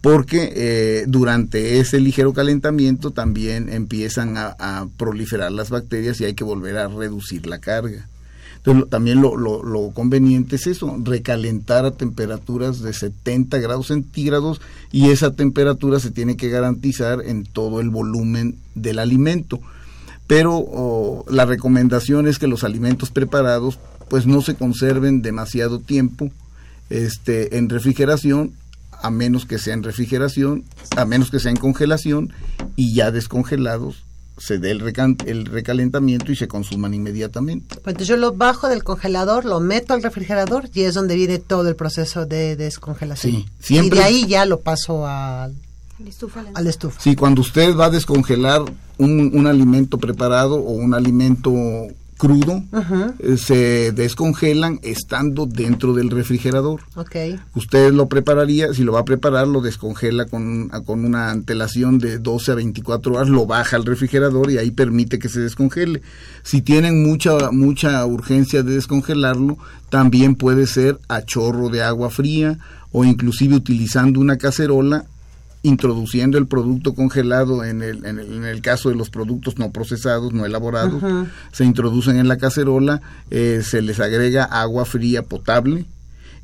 [0.00, 6.44] porque eh, durante ese ligero calentamiento también empiezan a, proliferar las bacterias y hay que
[6.44, 8.08] volver a reducir la carga.
[8.90, 14.60] También lo, lo, conveniente es eso, recalentar a temperaturas de 70 grados centígrados
[14.92, 19.60] y esa temperatura se tiene que garantizar en todo el volumen del alimento.
[20.28, 26.30] Pero la recomendación es que los alimentos preparados pues no se conserven demasiado tiempo
[26.90, 28.52] este, en refrigeración
[29.00, 30.64] a menos que sea en refrigeración,
[30.96, 32.32] a menos que sea en congelación
[32.76, 34.04] y ya descongelados
[34.38, 34.82] se dé el,
[35.26, 37.74] el recalentamiento y se consuman inmediatamente.
[37.76, 41.38] Pues entonces yo lo bajo del congelador, lo meto al refrigerador y es donde viene
[41.38, 43.32] todo el proceso de descongelación.
[43.32, 43.98] Sí, siempre.
[43.98, 45.56] Y de ahí ya lo paso al,
[46.54, 47.00] al estufa.
[47.00, 48.62] Sí, cuando usted va a descongelar
[48.98, 51.52] un, un alimento preparado o un alimento
[52.18, 52.64] crudo,
[53.20, 56.80] eh, se descongelan estando dentro del refrigerador.
[56.94, 57.38] Okay.
[57.54, 62.18] Usted lo prepararía, si lo va a preparar, lo descongela con, con una antelación de
[62.18, 66.02] 12 a 24 horas, lo baja al refrigerador y ahí permite que se descongele.
[66.42, 69.56] Si tienen mucha, mucha urgencia de descongelarlo,
[69.88, 72.58] también puede ser a chorro de agua fría
[72.90, 75.06] o inclusive utilizando una cacerola
[75.62, 79.72] introduciendo el producto congelado en el, en el, en el caso de los productos no
[79.72, 81.02] procesados, no elaborados,
[81.52, 85.84] se introducen en la cacerola, eh, se les agrega agua fría potable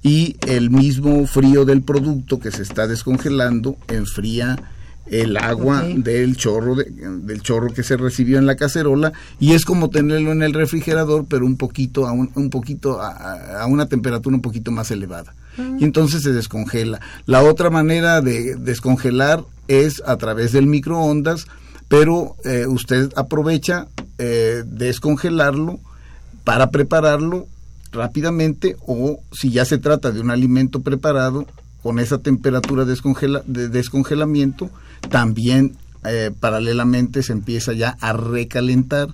[0.02, 4.58] y el mismo frío del producto que se está descongelando enfría
[5.06, 9.90] el agua del chorro del chorro que se recibió en la cacerola y es como
[9.90, 14.42] tenerlo en el refrigerador pero un poquito a un, un poquito a, una temperatura un
[14.42, 15.34] poquito más elevada
[15.78, 21.46] y entonces se descongela la otra manera de descongelar es a través del microondas
[21.88, 23.88] pero eh, usted aprovecha
[24.18, 25.78] eh, descongelarlo
[26.44, 27.46] para prepararlo
[27.92, 31.46] rápidamente o si ya se trata de un alimento preparado
[31.82, 34.70] con esa temperatura de descongelamiento
[35.10, 39.08] también eh, paralelamente se empieza ya a recalentar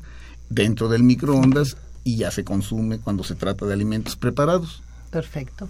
[0.48, 4.83] dentro del microondas y ya se consume cuando se trata de alimentos preparados.
[5.11, 5.68] Perfecto.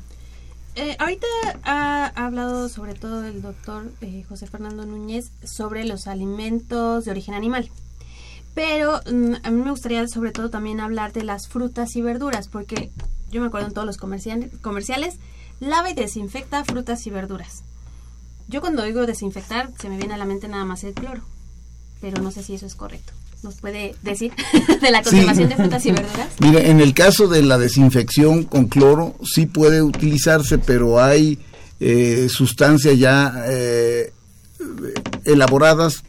[0.82, 1.26] Eh, ahorita
[1.64, 7.34] ha, hablado sobre todo el doctor eh, José Fernando Núñez sobre los alimentos de origen
[7.34, 7.70] animal.
[8.54, 12.48] Pero mm, a mí me gustaría sobre todo también hablar de las frutas y verduras,
[12.48, 12.90] porque
[13.30, 15.18] yo me acuerdo en todos los comerciales,
[15.60, 17.62] lava y desinfecta frutas y verduras.
[18.48, 21.20] Yo cuando digo desinfectar, se me viene a la mente nada más el cloro,
[22.00, 23.12] pero no sé si eso es correcto.
[23.42, 24.32] ¿Nos puede decir
[24.80, 26.28] de la conservación de frutas y verduras?
[26.40, 31.38] Mire, en el caso de la desinfección con cloro, sí puede utilizarse, pero hay
[31.80, 34.12] eh, sustancias ya eh,
[35.24, 36.02] elaboradas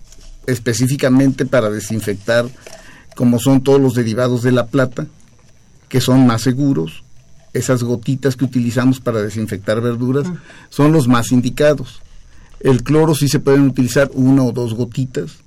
[0.47, 2.45] específicamente para desinfectar,
[3.15, 5.07] como son todos los derivados de la plata,
[5.87, 7.03] que son más seguros.
[7.53, 10.27] Esas gotitas que utilizamos para desinfectar verduras
[10.69, 12.01] son los más indicados
[12.63, 15.37] el cloro sí se pueden utilizar una o dos gotitas,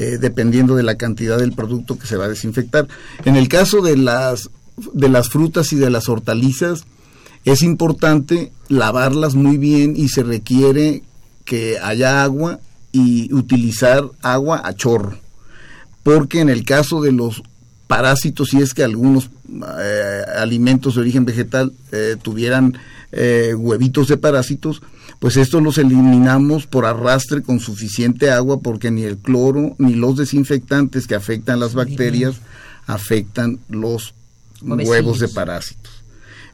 [0.00, 2.86] eh, dependiendo de la cantidad del producto que se va a desinfectar.
[3.24, 4.48] En el caso de las,
[4.92, 6.84] de las frutas y de las hortalizas,
[7.44, 11.02] es importante lavarlas muy bien y se requiere
[11.44, 12.60] que haya agua
[12.92, 15.18] y utilizar agua a chorro.
[16.04, 17.42] Porque en el caso de los
[17.88, 19.30] parásitos, si es que algunos
[19.80, 22.78] eh, alimentos de origen vegetal eh, tuvieran
[23.10, 24.80] huevitos de parásitos,
[25.18, 30.16] pues estos los eliminamos por arrastre con suficiente agua porque ni el cloro ni los
[30.16, 32.36] desinfectantes que afectan las bacterias
[32.86, 34.14] afectan los
[34.62, 35.92] huevos de parásitos.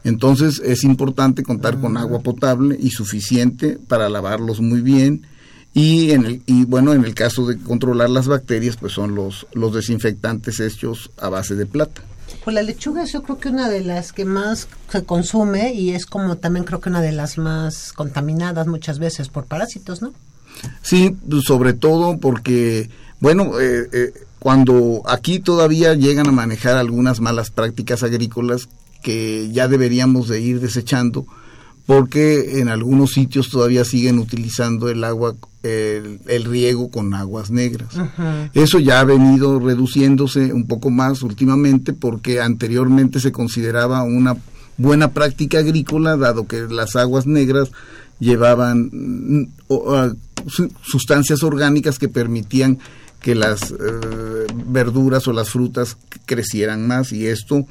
[0.03, 5.25] Entonces es importante contar con agua potable y suficiente para lavarlos muy bien
[5.73, 9.47] y en el y bueno en el caso de controlar las bacterias pues son los
[9.53, 12.03] los desinfectantes hechos a base de plata.
[12.43, 15.91] Pues la lechuga es yo creo que una de las que más se consume y
[15.91, 20.13] es como también creo que una de las más contaminadas muchas veces por parásitos, ¿no?
[20.81, 27.49] Sí, sobre todo porque, bueno, eh, eh, cuando aquí todavía llegan a manejar algunas malas
[27.49, 28.69] prácticas agrícolas
[29.01, 31.25] que ya deberíamos de ir desechando,
[31.85, 37.89] porque en algunos sitios todavía siguen utilizando el agua, el, riego con aguas negras.
[38.53, 44.35] Eso ya ha venido reduciéndose un poco más últimamente porque anteriormente se consideraba una
[44.77, 47.71] buena práctica agrícola, dado que las aguas negras
[48.19, 49.47] llevaban mm,
[50.81, 52.79] sustancias orgánicas que permitían
[53.21, 57.65] que las eh, verduras o las frutas crecieran más y esto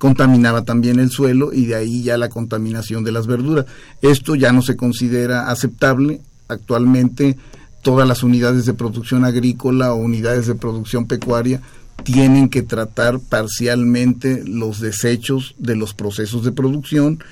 [0.00, 3.66] contaminaba también el suelo y de ahí ya la contaminación de las verduras.
[4.00, 6.22] Esto ya no se considera aceptable.
[6.48, 7.36] Actualmente
[7.82, 11.60] todas las unidades de producción agrícola o unidades de producción pecuaria
[12.02, 17.22] tienen que tratar parcialmente los desechos de los procesos de producción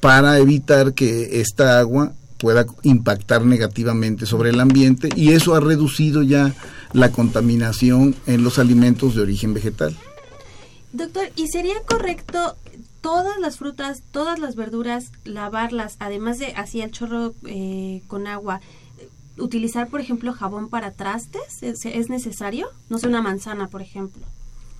[0.00, 6.22] para evitar que esta agua pueda impactar negativamente sobre el ambiente y eso ha reducido
[6.22, 6.54] ya
[6.94, 9.94] la contaminación en los alimentos de origen vegetal.
[10.96, 12.56] Doctor, ¿y sería correcto
[13.02, 18.60] todas las frutas, todas las verduras, lavarlas, además de así el chorro eh, con agua?
[19.38, 21.62] utilizar, por ejemplo, jabón para trastes?
[21.62, 22.68] ¿Es, necesario?
[22.88, 24.22] No sé, una manzana, por ejemplo.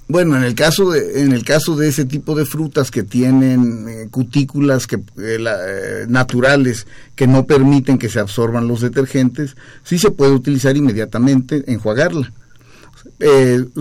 [0.08, 3.88] Bueno, en el caso de, en el caso de ese tipo de frutas que tienen
[3.88, 6.86] eh, cutículas que, eh, eh, naturales
[7.16, 12.32] que no permiten que se absorban los detergentes, sí se puede utilizar inmediatamente, enjuagarla.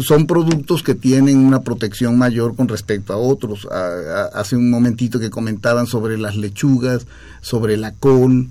[0.02, 3.68] Son productos que tienen una protección mayor con respecto a otros.
[4.34, 7.06] hace un momentito que comentaban sobre las lechugas,
[7.42, 8.50] sobre la col,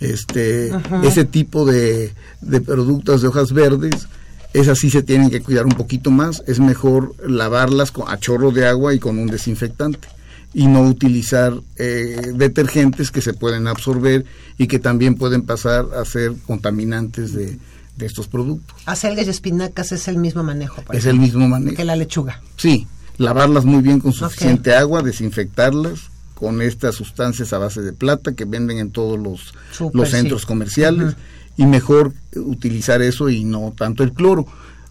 [0.00, 0.72] este,
[1.02, 2.12] ese tipo de,
[2.42, 4.08] de productos de hojas verdes,
[4.56, 8.52] esas sí se tienen que cuidar un poquito más, es mejor lavarlas con, a chorro
[8.52, 10.08] de agua y con un desinfectante.
[10.54, 14.24] Y no utilizar eh, detergentes que se pueden absorber
[14.56, 17.58] y que también pueden pasar a ser contaminantes de,
[18.04, 18.76] estos productos.
[18.84, 20.82] Acelgas y espinacas es el mismo manejo.
[20.92, 21.76] Es el mismo manejo.
[21.76, 22.42] Que la lechuga.
[22.56, 22.86] Sí,
[23.16, 28.44] lavarlas muy bien con suficiente agua, desinfectarlas con estas sustancias a base de plata que
[28.44, 29.54] venden en todos los,
[29.94, 31.16] los centros comerciales
[31.56, 34.46] y mejor utilizar eso y no tanto el cloro.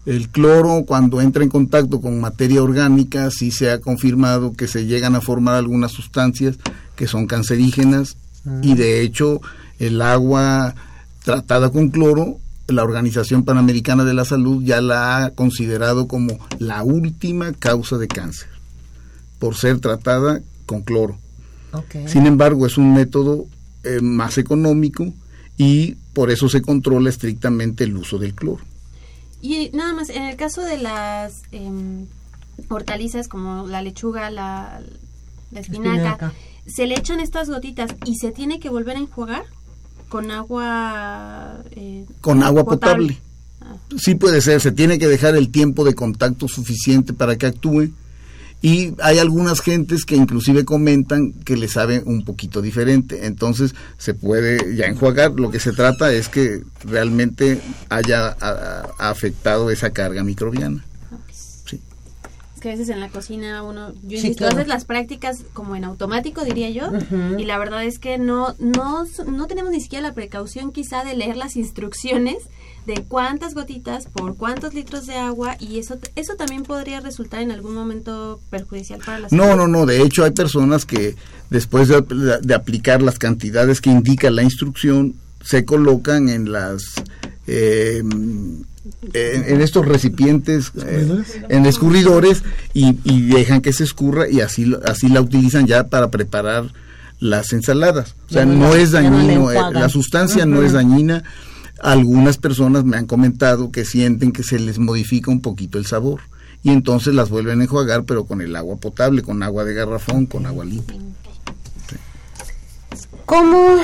[0.06, 4.86] El cloro cuando entra en contacto con materia orgánica sí se ha confirmado que se
[4.86, 6.56] llegan a formar algunas sustancias
[6.96, 8.16] que son cancerígenas
[8.62, 9.40] y de hecho
[9.78, 10.74] el agua
[11.24, 12.38] tratada con cloro
[12.68, 18.08] la Organización Panamericana de la Salud ya la ha considerado como la última causa de
[18.08, 18.48] cáncer
[19.38, 21.18] por ser tratada con cloro.
[22.06, 23.46] Sin embargo, es un método
[23.84, 25.12] eh, más económico
[25.58, 28.64] y por eso se controla estrictamente el uso del cloro.
[29.42, 32.06] Y nada más, en el caso de las em,
[32.68, 34.80] hortalizas como la lechuga, la,
[35.54, 36.32] espinaca,
[36.66, 39.44] se le echan estas gotitas y se tiene que volver a enjuagar
[40.08, 41.62] con agua...
[41.72, 43.18] Eh, con agua potable.
[43.60, 43.76] Ah.
[43.98, 47.90] Sí puede ser, se tiene que dejar el tiempo de contacto suficiente para que actúe
[48.62, 53.26] y hay algunas gentes que inclusive comentan que le sabe un poquito diferente.
[53.26, 55.32] Entonces se puede ya enjuagar.
[55.32, 58.36] Lo que se trata es que realmente haya
[58.98, 60.84] afectado esa carga microbiana.
[62.56, 62.60] Sí.
[62.60, 65.84] Es que a veces en la cocina uno, yo insisto, haces las prácticas como en
[65.84, 66.90] automático, diría yo,
[67.38, 71.14] y la verdad es que no, no, no tenemos ni siquiera la precaución quizá de
[71.14, 72.38] leer las instrucciones
[72.86, 77.50] de cuántas gotitas por cuántos litros de agua y eso eso también podría resultar en
[77.50, 79.44] algún momento perjudicial para la salud.
[79.44, 81.16] No, no, no, de hecho hay personas que
[81.50, 86.84] después de, aplicar las cantidades que indica la instrucción se colocan en las
[87.46, 88.02] eh,
[89.12, 92.92] en, estos recipientes, eh, en escurridores y,
[93.28, 96.72] dejan que se escurra y así así la utilizan ya para preparar
[97.20, 98.14] las ensaladas.
[98.28, 101.24] O sea, no, es dañino, eh, la sustancia no es dañina
[101.80, 106.20] algunas personas me han comentado que sienten que se les modifica un poquito el sabor
[106.62, 110.26] y entonces las vuelven a enjuagar pero con el agua potable, con agua de garrafón,
[110.26, 110.96] con agua limpia.
[113.24, 113.76] ¿Cómo?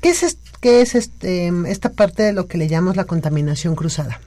[0.00, 4.20] ¿Qué es, qué es este, esta parte de lo que le llamamos la contaminación cruzada?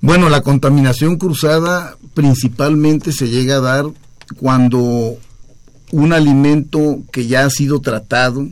[0.00, 3.84] Bueno, la contaminación cruzada principalmente se llega a dar
[4.36, 5.16] cuando
[5.92, 8.48] un alimento que ya ha sido tratado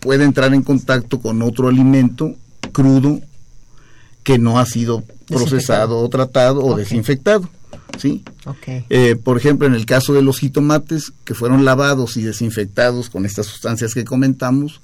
[0.00, 2.34] puede entrar en contacto con otro alimento
[2.72, 3.20] crudo
[4.22, 7.48] que no ha sido procesado o tratado o desinfectado.
[7.98, 8.22] ¿Sí?
[8.64, 13.26] Eh, por ejemplo, en el caso de los jitomates que fueron lavados y desinfectados con
[13.26, 14.80] estas sustancias que comentamos,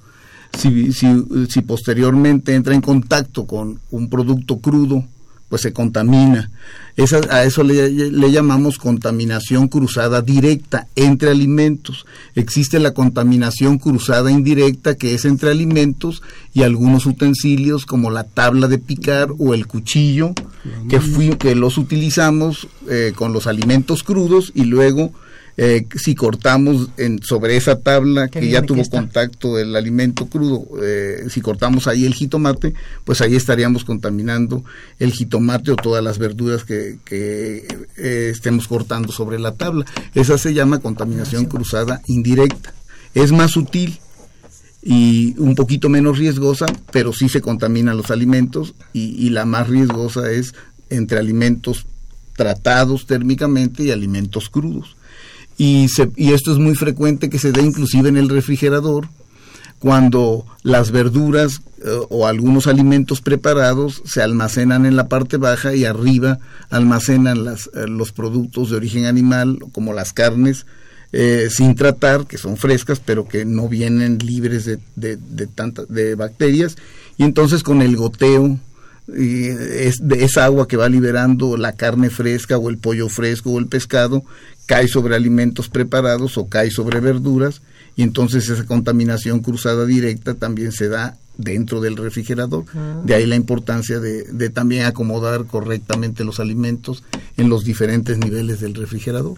[0.57, 1.07] si, si,
[1.49, 5.05] si posteriormente entra en contacto con un producto crudo,
[5.49, 6.51] pues se contamina.
[6.95, 12.05] Esa, a eso le, le, llamamos contaminación cruzada directa entre alimentos.
[12.35, 16.21] Existe la contaminación cruzada indirecta que es entre alimentos
[16.53, 20.33] y algunos utensilios como la tabla de picar o el cuchillo
[20.87, 25.11] que, fui, que los utilizamos eh, con los alimentos crudos y luego
[25.55, 31.25] eh, si cortamos en, sobre esa tabla que ya tuvo contacto el alimento crudo, eh,
[31.29, 32.73] si cortamos ahí el jitomate,
[33.03, 34.63] pues ahí estaríamos contaminando
[34.97, 39.85] el jitomate o todas las verduras que, que eh, estemos cortando sobre la tabla.
[40.15, 42.73] Esa se llama contaminación cruzada indirecta.
[43.13, 43.99] Es más sutil
[44.81, 49.67] y un poquito menos riesgosa, pero sí se contaminan los alimentos y, y la más
[49.69, 50.55] riesgosa es
[50.89, 51.85] entre alimentos
[52.35, 54.95] tratados térmicamente y alimentos crudos.
[55.57, 59.07] Y, se, y esto es muy frecuente que se dé inclusive en el refrigerador,
[59.79, 65.83] cuando las verduras eh, o algunos alimentos preparados se almacenan en la parte baja y
[65.83, 66.39] arriba
[66.69, 70.65] almacenan las, eh, los productos de origen animal, como las carnes,
[71.11, 75.47] eh, sin tratar, que son frescas, pero que no vienen libres de, de, de,
[75.89, 76.77] de bacterias,
[77.17, 78.57] y entonces con el goteo
[79.07, 83.59] es, de esa agua que va liberando la carne fresca o el pollo fresco o
[83.59, 84.23] el pescado,
[84.65, 87.61] cae sobre alimentos preparados o cae sobre verduras,
[87.95, 92.65] y entonces esa contaminación cruzada directa también se da dentro del refrigerador.
[93.03, 97.03] De ahí la importancia de, de, también acomodar correctamente los alimentos
[97.37, 99.37] en los diferentes niveles del refrigerador.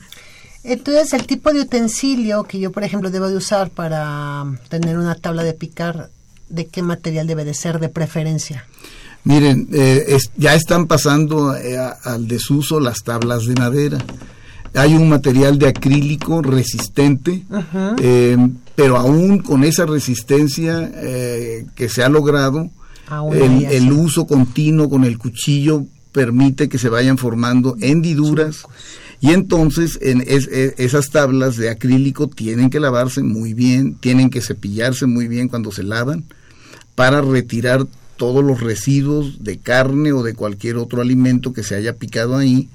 [0.63, 5.15] Entonces, el tipo de utensilio que yo, por ejemplo, debo de usar para tener una
[5.15, 6.09] tabla de picar,
[6.49, 8.65] ¿de qué material debe de ser de preferencia?
[9.25, 13.97] Miren, eh, es, ya están pasando eh, al desuso las tablas de madera.
[14.75, 17.43] Hay un material de acrílico resistente,
[18.01, 18.37] eh,
[18.75, 22.69] pero aún con esa resistencia eh, que se ha logrado,
[23.31, 28.63] el, el, uso continuo con el cuchillo permite que se vayan formando hendiduras.
[29.21, 34.29] y entonces en es, es, esas tablas de acrílico tienen que lavarse muy bien, tienen
[34.29, 36.25] que cepillarse muy bien cuando se lavan
[36.95, 37.85] para retirar
[38.17, 42.69] todos los residuos de carne o de cualquier otro alimento que se haya picado ahí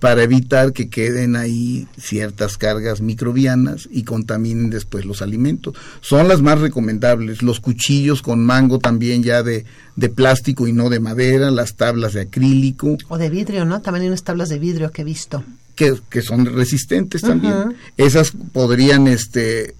[0.00, 5.74] para evitar que queden ahí ciertas cargas microbianas y contaminen después los alimentos.
[6.02, 7.42] Son las más recomendables.
[7.42, 9.64] Los cuchillos con mango también ya de,
[9.96, 12.98] de plástico y no de madera, las tablas de acrílico.
[13.08, 13.80] O de vidrio, ¿no?
[13.80, 15.42] También hay unas tablas de vidrio que he visto.
[15.74, 17.54] Que, que son resistentes también.
[17.54, 17.76] Uh -huh.
[17.96, 19.74] Esas podrían este,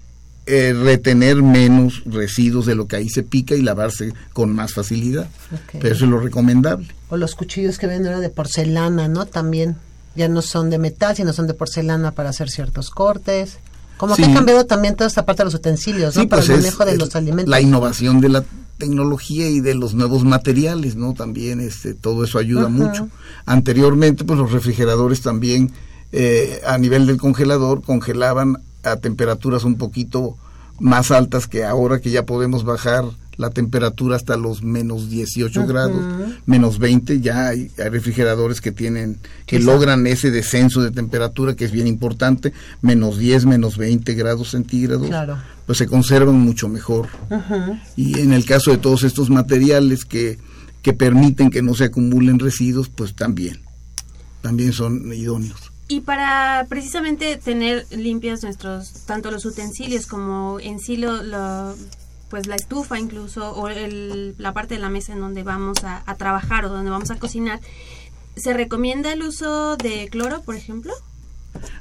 [0.47, 5.27] eh, retener menos residuos de lo que ahí se pica y lavarse con más facilidad.
[5.65, 5.81] Okay.
[5.81, 6.87] Pero eso es lo recomendable.
[7.09, 9.25] O los cuchillos que venden ahora de porcelana, ¿no?
[9.25, 9.75] También
[10.15, 13.59] ya no son de metal, sino son de porcelana para hacer ciertos cortes.
[13.97, 14.23] Como sí.
[14.23, 16.21] que ha cambiado también toda esta parte de los utensilios, ¿no?
[16.21, 17.49] Sí, para pues el manejo es, de los alimentos.
[17.49, 18.43] La innovación de la
[18.77, 21.13] tecnología y de los nuevos materiales, ¿no?
[21.13, 22.71] También este, todo eso ayuda uh -huh.
[22.71, 23.09] mucho.
[23.45, 25.71] Anteriormente, pues los refrigeradores también
[26.11, 30.37] eh, a nivel del congelador congelaban a temperaturas un poquito
[30.79, 33.05] más altas que ahora que ya podemos bajar
[33.37, 35.67] la temperatura hasta los menos 18 uh -huh.
[35.67, 36.01] grados,
[36.45, 39.73] menos 20, ya hay, hay refrigeradores que tienen, que Exacto.
[39.73, 42.51] logran ese descenso de temperatura que es bien importante,
[42.81, 45.37] menos 10, menos 20 grados centígrados, claro.
[45.67, 47.07] pues se conservan mucho mejor.
[47.29, 47.81] Uh -huh.
[47.95, 50.39] Y en el caso de todos estos materiales que,
[50.81, 53.59] que permiten que no se acumulen residuos, pues también,
[54.41, 55.71] también son idóneos.
[55.89, 61.13] Y para precisamente tener limpias nuestros, tanto los utensilios como en sí lo,
[62.29, 66.03] pues la estufa incluso o el, la parte de la mesa en donde vamos a,
[66.15, 67.61] trabajar o donde vamos a cocinar,
[68.35, 70.93] ¿se recomienda el uso de cloro, por ejemplo?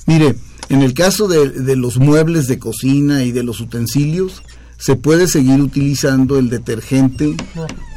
[0.06, 0.36] Mire,
[0.68, 4.42] en el caso de, de los muebles de cocina y de los utensilios,
[4.78, 7.34] se puede seguir utilizando el detergente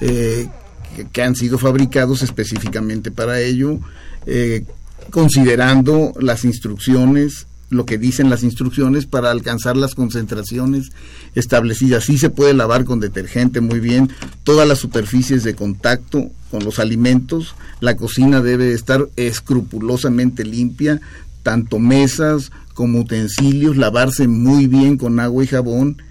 [0.01, 0.47] eh,
[0.95, 3.79] que, que, han sido fabricados específicamente para ello,
[4.25, 4.65] eh,
[5.09, 10.91] considerando las instrucciones lo que dicen las instrucciones para alcanzar las concentraciones
[11.35, 12.05] establecidas.
[12.05, 14.09] Sí se puede lavar con detergente muy bien
[14.43, 17.55] todas las superficies de contacto con los alimentos.
[17.79, 20.99] La cocina debe estar escrupulosamente limpia,
[21.43, 26.01] tanto mesas como utensilios, lavarse muy bien con agua y jabón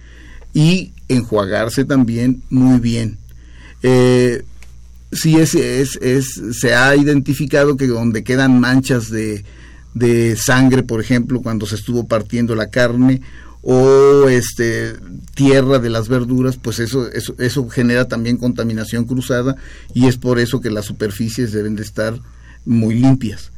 [0.54, 3.18] y enjuagarse también muy bien.
[3.82, 4.44] Eh,
[5.12, 9.44] sí es, es, es, se ha identificado que donde quedan manchas de,
[9.94, 13.22] de sangre, por ejemplo, cuando se estuvo partiendo la carne,
[13.62, 14.94] o este
[15.34, 19.56] tierra de las verduras, pues eso, eso, eso genera también contaminación cruzada
[19.94, 22.18] y es por eso que las superficies deben de estar
[22.64, 23.50] muy limpias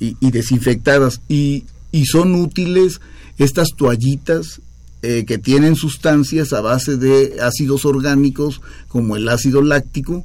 [0.00, 1.20] y, y desinfectadas.
[1.28, 3.00] Y, y, son útiles
[3.38, 4.60] estas toallitas
[5.02, 10.24] eh, que tienen sustancias a base de ácidos orgánicos como el ácido láctico,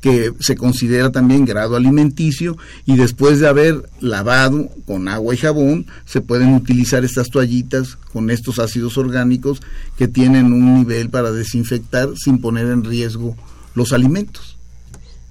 [0.00, 5.86] que se considera también grado alimenticio y después de haber lavado con agua y jabón
[6.04, 9.60] se pueden utilizar estas toallitas con estos ácidos orgánicos
[9.96, 13.36] que tienen un nivel para desinfectar sin poner en riesgo
[13.74, 14.56] los alimentos.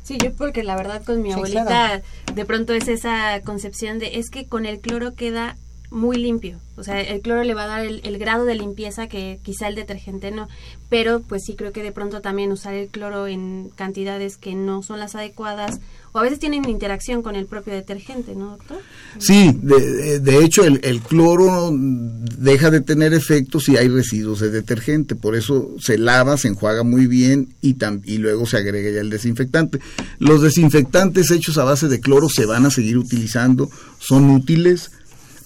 [0.04, 2.36] Sí, yo porque la verdad con mi abuelita sí, claro.
[2.36, 5.58] de pronto es esa concepción de es que con el cloro queda
[5.96, 6.60] muy limpio.
[6.78, 9.68] O sea, el cloro le va a dar el, el, grado de limpieza que quizá
[9.68, 10.48] el detergente no.
[10.90, 14.84] Pero pues sí creo que de pronto también usar el cloro en cantidades que no
[14.84, 15.80] son las adecuadas
[16.16, 18.78] o a veces tienen interacción con el propio detergente, ¿no, doctor?
[19.18, 25.16] Sí, de, hecho el, el, cloro deja de tener efecto si hay residuos de detergente,
[25.16, 27.76] por eso se lava, se enjuaga muy bien y,
[28.06, 29.82] y luego se agrega ya el desinfectante.
[30.20, 33.70] Los desinfectantes hechos a base de cloro se van a seguir utilizando,
[34.00, 34.92] son útiles,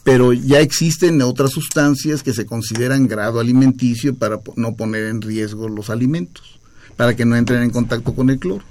[0.09, 5.69] pero ya existen otras sustancias que se consideran grado alimenticio para no poner en riesgo
[5.69, 6.59] los alimentos,
[6.97, 8.65] para que no entren en contacto con el cloro.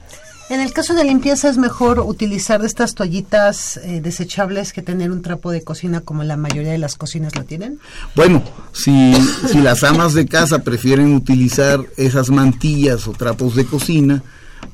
[0.50, 5.22] En el caso de limpieza es mejor utilizar estas toallitas eh, desechables que tener un
[5.22, 7.78] trapo de cocina como la mayoría de las cocinas lo tienen.
[8.16, 9.14] Bueno, si,
[9.46, 14.24] si las amas de casa prefieren utilizar esas mantillas o trapos de cocina,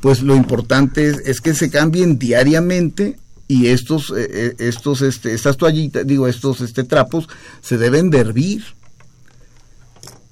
[0.00, 5.56] pues lo importante es, es que se cambien diariamente y estos eh, estos este estas
[5.56, 7.28] toallitas digo estos este trapos
[7.60, 8.64] se deben de hervir.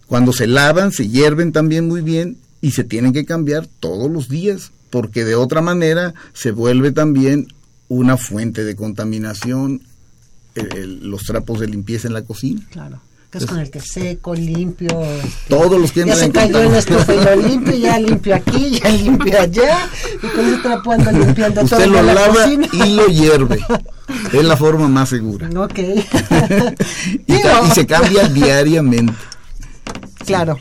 [0.06, 4.28] Cuando se lavan se hierven también muy bien y se tienen que cambiar todos los
[4.28, 7.48] días porque de otra manera se vuelve también
[7.88, 9.82] una fuente de contaminación
[10.54, 12.60] el, los trapos de limpieza en la cocina.
[12.70, 13.00] Claro
[13.32, 14.90] que es con el que seco, limpio.
[15.02, 18.90] Este, todos los que Ya se cayó en esto, lo limpio, ya limpio aquí, ya
[18.90, 19.88] limpio allá.
[20.22, 22.68] Y con ese trapo ando limpiando Usted todo lo la lava cocina.
[22.70, 23.58] y lo hierve.
[24.34, 25.48] es la forma más segura.
[25.56, 25.78] Ok.
[27.26, 29.14] y, y, se cambia diariamente.
[30.26, 30.60] Claro.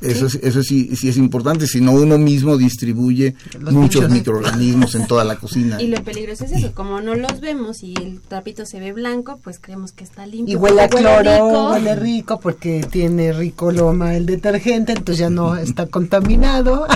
[0.00, 0.38] Eso, ¿Sí?
[0.38, 4.10] es, eso sí, sí es importante, si no uno mismo distribuye Los muchos bichos.
[4.10, 5.80] microorganismos en toda la cocina.
[5.80, 9.38] Y lo peligroso es eso, como no los vemos y el trapito se ve blanco,
[9.42, 10.52] pues creemos que está limpio.
[10.52, 11.70] Y huele a cloro, rico.
[11.70, 16.86] huele rico porque tiene rico loma el detergente, entonces ya no está contaminado.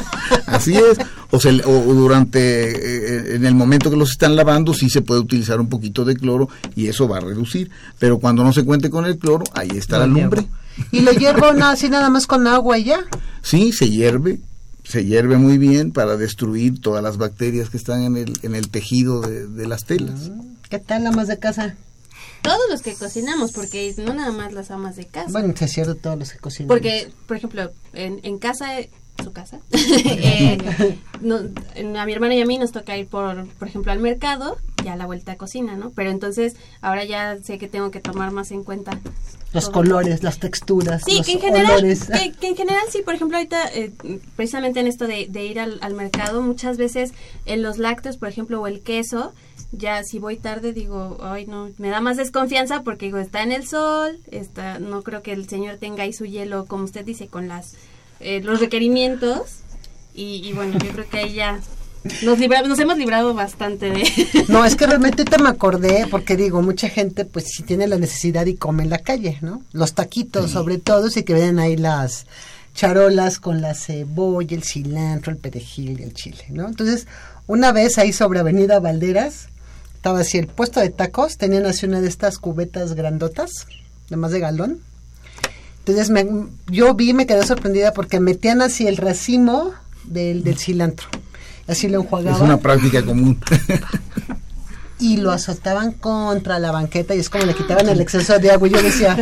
[0.46, 0.98] Así es,
[1.30, 5.20] o, se, o durante, eh, en el momento que los están lavando, sí se puede
[5.20, 8.90] utilizar un poquito de cloro y eso va a reducir, pero cuando no se cuente
[8.90, 10.46] con el cloro, ahí está no, la lumbre.
[10.90, 13.04] ¿Y lo hiervo no, así nada más con agua y ya?
[13.42, 14.40] Sí, se hierve,
[14.84, 18.70] se hierve muy bien para destruir todas las bacterias que están en el, en el
[18.70, 20.30] tejido de, de las telas.
[20.68, 21.76] ¿Qué tal, amas de casa?
[22.42, 25.30] Todos los que cocinamos, porque no nada más las amas de casa.
[25.30, 26.74] Bueno, es cierto, todos los que cocinamos.
[26.74, 28.66] Porque, por ejemplo, en, en casa
[29.22, 29.60] su casa.
[29.72, 30.58] eh,
[31.20, 31.36] no,
[31.98, 34.88] a mi hermana y a mí nos toca ir por, por ejemplo, al mercado y
[34.88, 35.90] a la vuelta a cocina, ¿no?
[35.90, 38.98] Pero entonces ahora ya sé que tengo que tomar más en cuenta
[39.52, 41.80] los colores, las texturas, sí, los que en general.
[41.80, 43.92] Que, que, en general sí, por ejemplo, ahorita, eh,
[44.34, 47.12] precisamente en esto de, de ir al, al, mercado, muchas veces
[47.46, 49.32] en los lácteos, por ejemplo, o el queso,
[49.70, 53.52] ya si voy tarde digo, ay no, me da más desconfianza porque digo, está en
[53.52, 57.28] el sol, está, no creo que el señor tenga ahí su hielo, como usted dice,
[57.28, 57.76] con las
[58.20, 59.60] eh, los requerimientos,
[60.14, 61.60] y, y bueno, yo creo que ahí ya
[62.22, 64.04] nos, libra, nos hemos librado bastante de...
[64.48, 67.96] No, es que realmente te me acordé, porque digo, mucha gente pues si tiene la
[67.96, 69.62] necesidad y come en la calle, ¿no?
[69.72, 70.52] Los taquitos sí.
[70.52, 72.26] sobre todo, y que ven ahí las
[72.74, 76.68] charolas con la cebolla, el cilantro, el perejil y el chile, ¿no?
[76.68, 77.06] Entonces,
[77.46, 79.48] una vez ahí sobre Avenida Valderas,
[79.94, 83.66] estaba así el puesto de tacos, tenían así una de estas cubetas grandotas,
[84.10, 84.80] de más de galón.
[85.86, 86.26] Entonces me,
[86.68, 89.72] yo vi, me quedé sorprendida porque metían así el racimo
[90.04, 91.08] del, del cilantro
[91.66, 92.36] así lo enjuagaban.
[92.36, 93.38] Es una práctica común.
[94.98, 98.68] y lo azotaban contra la banqueta y es como le quitaban el exceso de agua.
[98.68, 99.16] Y yo decía,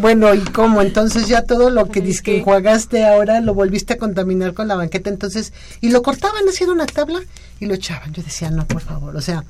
[0.00, 0.82] bueno, ¿y cómo?
[0.82, 4.76] Entonces ya todo lo que dices que enjuagaste ahora lo volviste a contaminar con la
[4.76, 5.10] banqueta.
[5.10, 7.20] Entonces, y lo cortaban haciendo una tabla
[7.58, 8.12] y lo echaban.
[8.12, 9.16] Yo decía, no, por favor.
[9.16, 9.44] O sea,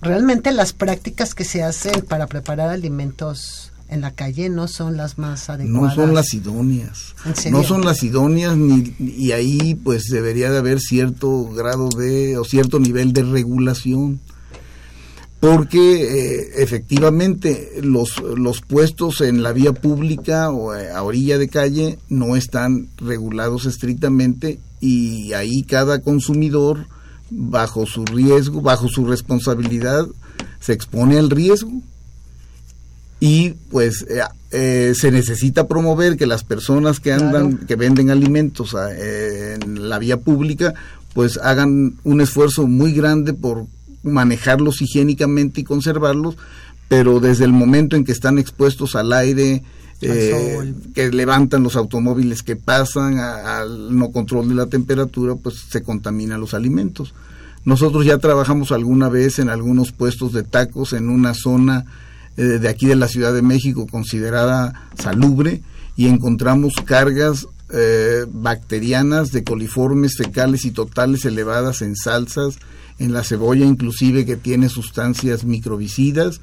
[0.00, 5.18] realmente las prácticas que se hacen para preparar alimentos en la calle no son las
[5.18, 5.96] más adecuadas.
[5.96, 7.14] No son las idóneas.
[7.50, 12.44] No son las idóneas ni, y ahí pues debería de haber cierto grado de o
[12.44, 14.20] cierto nivel de regulación.
[15.40, 21.48] Porque eh, efectivamente los, los puestos en la vía pública o eh, a orilla de
[21.48, 26.86] calle no están regulados estrictamente y ahí cada consumidor
[27.30, 30.06] bajo su riesgo, bajo su responsabilidad,
[30.60, 31.82] se expone al riesgo
[33.22, 34.20] y pues eh,
[34.50, 37.66] eh, se necesita promover que las personas que andan, claro.
[37.68, 40.74] que venden alimentos a, eh, en la vía pública,
[41.14, 43.66] pues hagan un esfuerzo muy grande por
[44.02, 46.36] manejarlos higiénicamente y conservarlos,
[46.88, 49.62] pero desde el momento en que están expuestos al aire,
[50.00, 55.84] eh, que levantan los automóviles que pasan al no control de la temperatura, pues se
[55.84, 57.14] contaminan los alimentos.
[57.64, 61.84] Nosotros ya trabajamos alguna vez en algunos puestos de tacos en una zona
[62.36, 65.62] eh, de aquí de la Ciudad de México considerada salubre
[65.96, 72.58] y encontramos cargas eh, bacterianas de coliformes fecales y totales elevadas en salsas,
[72.98, 76.40] en la cebolla inclusive que tiene sustancias microbicidas,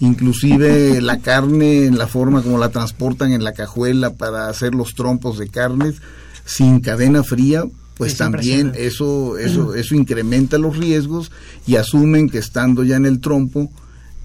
[0.00, 4.94] inclusive la carne en la forma como la transportan en la cajuela para hacer los
[4.94, 5.96] trompos de carnes
[6.44, 7.64] sin cadena fría,
[7.96, 11.32] pues Es también eso eso eso incrementa los riesgos
[11.66, 13.70] y asumen que estando ya en el trompo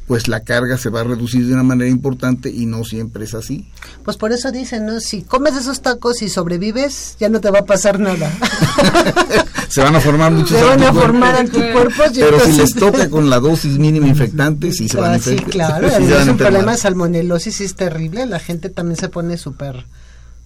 [0.08, 3.34] pues la carga se va a reducir de una manera importante y no siempre es
[3.34, 3.70] así.
[4.04, 5.00] Pues por eso dicen, ¿no?
[5.00, 8.30] Si comes esos tacos y sobrevives, ya no te va a pasar nada.
[9.70, 11.02] Se van a formar muchos Se van a anticuerpos.
[11.04, 12.18] formar anticuerpos.
[12.18, 15.20] y Pero si les toca con la dosis mínima infectante, sí se van a Ah,
[15.20, 15.52] sí, infectar.
[15.52, 19.10] claro, sí van a es un problema de salmonelosis es terrible, la gente también se
[19.10, 19.86] pone súper...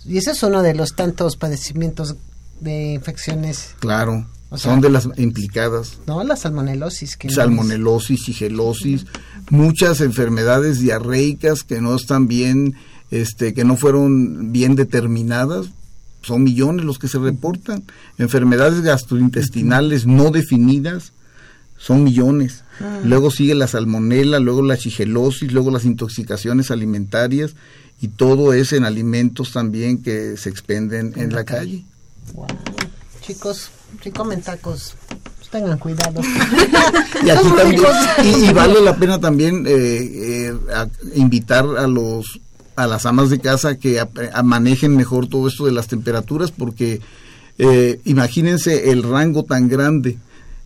[0.05, 2.15] Y ese es uno de los tantos padecimientos
[2.61, 5.99] de infecciones, Claro, O sea, son de las implicadas.
[6.07, 6.23] ¿no?
[6.23, 7.17] La salmonelosis.
[7.17, 9.05] Que Salmonelosis, sigelosis,
[9.49, 12.75] muchas enfermedades diarreicas que no están bien,
[13.11, 15.67] este, que no fueron bien determinadas.
[16.21, 17.83] Son millones los que se reportan.
[18.17, 21.13] Enfermedades gastrointestinales no definidas,
[21.77, 22.63] son millones.
[23.03, 27.55] Luego sigue la salmonela, luego la shigelosis, luego las intoxicaciones alimentarias
[28.01, 31.83] y todo es en alimentos también que se expenden en, la calle.
[32.33, 32.47] Guau.
[33.21, 33.71] Chicos,
[34.03, 34.95] si comen tacos,
[35.37, 36.21] pues tengan cuidado.
[37.25, 37.81] Y aquí también,
[38.23, 42.39] y, y vale la pena también eh, eh, a- invitar a los
[42.75, 46.51] a las amas de casa que ap- a- manejen mejor todo esto de las temperaturas
[46.51, 47.01] porque
[47.57, 50.19] eh, imagínense el rango tan grande.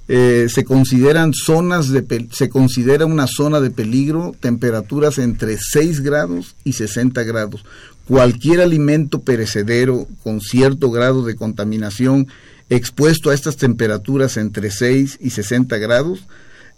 [0.09, 6.55] Eh, se consideran zonas de se considera una zona de peligro temperaturas entre 6 grados
[6.65, 7.63] y 60 grados.
[8.09, 12.28] Cualquier alimento perecedero con cierto grado de contaminación
[12.72, 16.26] expuesto a estas temperaturas entre 6 y 60 grados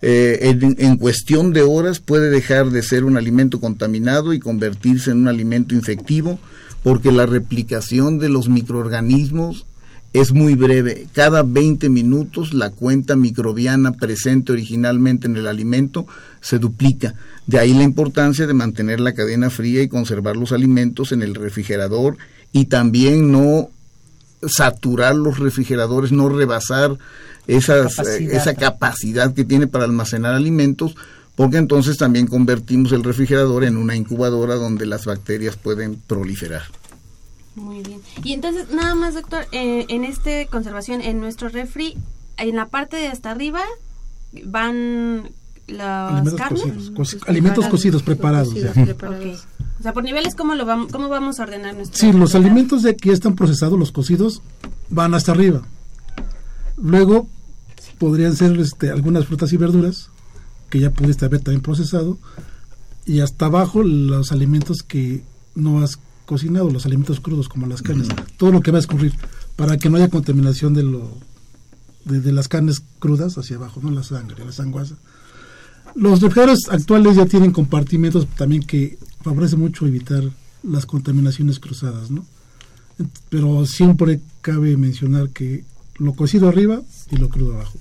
[0.05, 5.19] eh, en, cuestión de horas puede dejar de ser un alimento contaminado y convertirse en
[5.19, 6.39] un alimento infectivo
[6.83, 9.65] porque la replicación de los microorganismos
[10.11, 11.07] es muy breve.
[11.13, 16.05] Cada 20 minutos la cuenta microbiana presente originalmente en el alimento
[16.41, 17.15] se duplica.
[17.47, 21.33] De ahí la importancia de mantener la cadena fría y conservar los alimentos en el
[21.33, 22.17] refrigerador
[22.51, 23.69] y también no
[24.47, 26.97] saturar los refrigeradores, no rebasar
[27.47, 28.35] esas, eh, Capacidad.
[28.35, 30.95] esa capacidad que tiene para almacenar alimentos,
[31.35, 36.63] porque entonces también convertimos el refrigerador en una incubadora donde las bacterias pueden proliferar.
[37.55, 38.01] Muy bien.
[38.23, 41.97] Y entonces, nada más, doctor, eh, en este conservación, en nuestro refri,
[42.37, 43.61] en la parte de hasta arriba
[44.43, 45.29] van
[45.67, 46.61] las alimentos carnes.
[46.61, 48.71] cocidos, coci- alimentos cocidos preparados ya.
[48.71, 49.39] Ok.
[49.79, 52.83] O sea, por niveles, ¿cómo, lo vamos, ¿cómo vamos a ordenar nuestro Sí, los alimentos
[52.83, 54.41] de que están procesados, los cocidos,
[54.89, 55.61] van hasta arriba.
[56.77, 57.27] Luego
[57.99, 60.09] podrían ser este, algunas frutas y verduras
[60.69, 62.17] que ya pudiste haber también procesado.
[63.05, 65.23] Y hasta abajo los alimentos que
[65.55, 68.07] no has cocinado, los alimentos crudos como las carnes,
[68.37, 69.13] todo lo que va a escurrir,
[69.57, 71.09] para que no haya contaminación de, lo,
[72.05, 74.95] de, de las carnes crudas hacia abajo, no la sangre, la sanguaza.
[75.95, 80.23] Los refrigeradores actuales ya tienen compartimentos también que favorece mucho evitar
[80.63, 82.25] las contaminaciones cruzadas, ¿no?
[83.29, 85.63] Pero siempre cabe mencionar que
[85.97, 86.81] lo cocido arriba
[87.11, 87.77] y lo crudo abajo.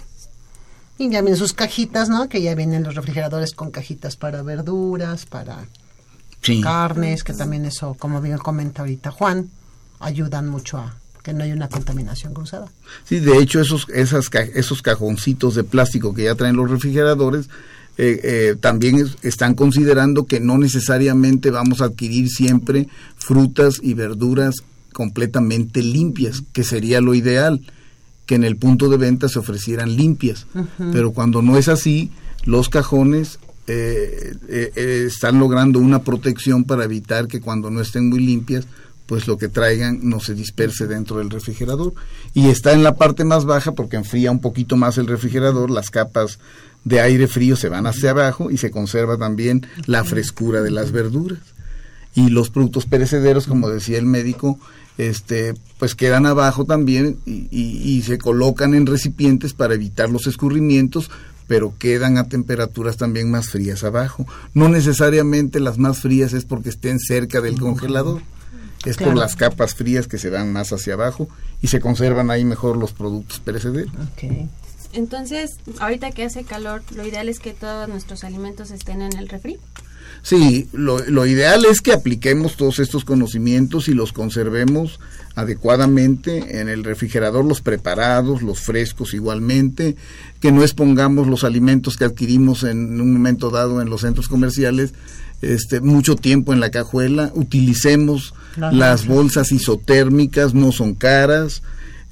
[0.98, 2.28] Y ya vienen sus cajitas, ¿no?
[2.28, 5.66] Que ya vienen los refrigeradores con cajitas para verduras, para
[6.42, 6.60] Sí.
[6.60, 9.48] carnes, que también eso, como bien comenta ahorita Juan,
[10.00, 12.66] ayudan mucho a que no haya una contaminación cruzada.
[13.04, 17.48] Sí, de hecho esos, esas, esos cajoncitos de plástico que ya traen los refrigeradores
[17.98, 23.94] eh, eh, también es- están considerando que no necesariamente vamos a adquirir siempre frutas y
[23.94, 24.56] verduras
[24.92, 27.60] completamente limpias, que sería lo ideal,
[28.26, 30.46] que en el punto de venta se ofrecieran limpias.
[30.92, 32.10] Pero cuando no es así,
[32.44, 33.38] los cajones
[33.68, 38.66] eh, eh, eh, están logrando una protección para evitar que cuando no estén muy limpias,
[39.06, 41.92] pues lo que traigan no se disperse dentro del refrigerador.
[42.34, 45.90] Y está en la parte más baja porque enfría un poquito más el refrigerador, las
[45.90, 46.38] capas
[46.84, 50.90] de aire frío se van hacia abajo y se conserva también la frescura de las
[50.92, 51.38] verduras.
[52.14, 54.58] Y los productos perecederos, como decía el médico,
[54.98, 60.26] este, pues quedan abajo también y, y- y se colocan en recipientes para evitar los
[60.26, 61.10] escurrimientos,
[61.46, 64.26] pero quedan a temperaturas también más frías abajo.
[64.52, 68.20] No necesariamente las más frías es porque estén cerca del congelador,
[68.84, 71.28] es por las capas frías que se dan más hacia abajo
[71.62, 73.92] y se conservan ahí mejor los productos perecederos.
[74.92, 79.28] Entonces, ahorita que hace calor, lo ideal es que todos nuestros alimentos estén en el
[79.28, 79.58] refri.
[80.22, 85.00] Sí, lo, lo ideal es que apliquemos todos estos conocimientos y los conservemos
[85.34, 89.96] adecuadamente en el refrigerador, los preparados, los frescos igualmente,
[90.40, 94.92] que no expongamos los alimentos que adquirimos en un momento dado en los centros comerciales
[95.40, 99.50] este, mucho tiempo en la cajuela, utilicemos Las las bolsas.
[99.50, 101.62] isotérmicas, no son caras,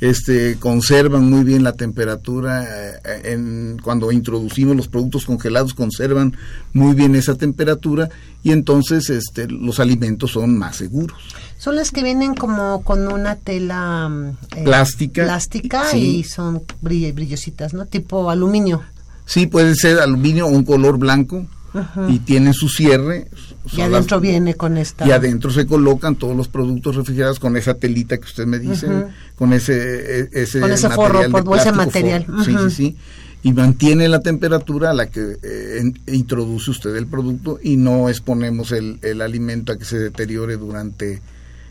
[0.01, 2.65] este conservan muy bien la temperatura
[3.05, 6.37] eh, en, cuando introducimos los productos congelados conservan
[6.73, 8.09] muy bien esa temperatura
[8.43, 11.19] y entonces este los alimentos son más seguros
[11.59, 15.25] Son las que vienen como con una tela mm, eh, Plástica.
[15.25, 16.17] plástica Sí.
[16.21, 17.85] y son brill- brillositas, ¿no?
[17.85, 18.83] Tipo aluminio.
[19.27, 21.45] sí puede ser aluminio o un color blanco
[22.09, 23.29] y tienen su cierre
[23.73, 25.07] Y adentro las- viene con esta.
[25.07, 28.89] y adentro se colocan todos los productos refrigerados con esa telita que usted me dice,
[29.37, 32.25] con ese, e- ese, Con ese forro, material de por- ese material.
[32.25, 32.45] forro.
[32.45, 32.97] Sí, sí, sí.
[33.43, 38.71] Y mantiene la temperatura a la que eh, introduce usted el producto y no exponemos
[38.73, 41.23] el, el alimento a que se deteriore durante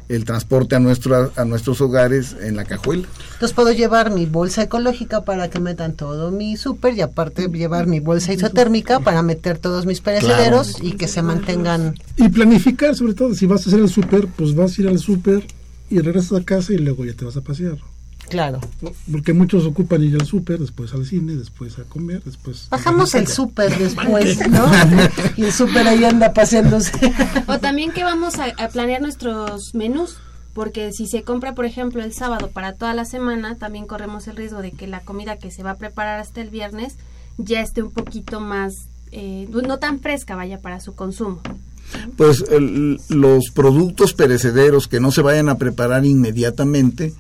[0.10, 3.07] el transporte a, nuestro, a nuestros hogares en la cajuela.
[3.34, 7.88] Entonces puedo llevar mi bolsa ecológica para que metan todo mi súper y aparte llevar
[7.88, 11.95] mi bolsa isotérmica para meter todos mis perecederos y que se mantengan.
[12.18, 14.99] Y planificar, sobre todo, si vas a hacer el súper, pues vas a ir al
[14.99, 15.45] súper
[15.89, 17.78] y regresas a casa y luego ya te vas a pasear.
[18.30, 18.59] Claro.
[19.11, 22.67] Porque muchos ocupan ir al súper, después al cine, después a comer, después...
[22.69, 24.65] Bajamos el súper después, ¿no?
[25.38, 26.91] Y el súper ahí anda paseándose.
[27.47, 30.17] O también que vamos a, a planear nuestros menús,
[30.53, 34.36] porque si se compra, por ejemplo, el sábado para toda la semana, también corremos el
[34.36, 36.95] riesgo de que la comida que se va a preparar hasta el viernes
[37.38, 38.73] ya esté un poquito más,
[39.11, 41.41] eh, no tan fresca, vaya, para su consumo.
[42.17, 47.13] Pues el- los productos perecederos que no se vayan a preparar inmediatamente,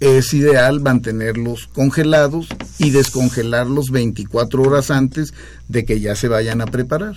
[0.00, 5.32] es ideal mantenerlos congelados y descongelarlos 24 horas antes
[5.68, 7.16] de que ya se vayan a preparar.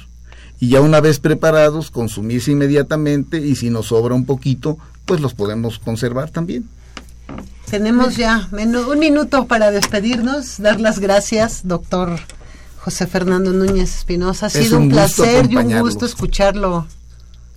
[0.60, 5.34] Y ya una vez preparados, consumirse inmediatamente y si nos sobra un poquito, pues los
[5.34, 6.66] podemos conservar también.
[7.70, 12.18] Tenemos ya menu- un minuto para despedirnos, dar las gracias, doctor
[12.78, 14.46] José Fernando Núñez Espinosa.
[14.46, 16.88] Ha Es sido un, placer y un gusto escucharlo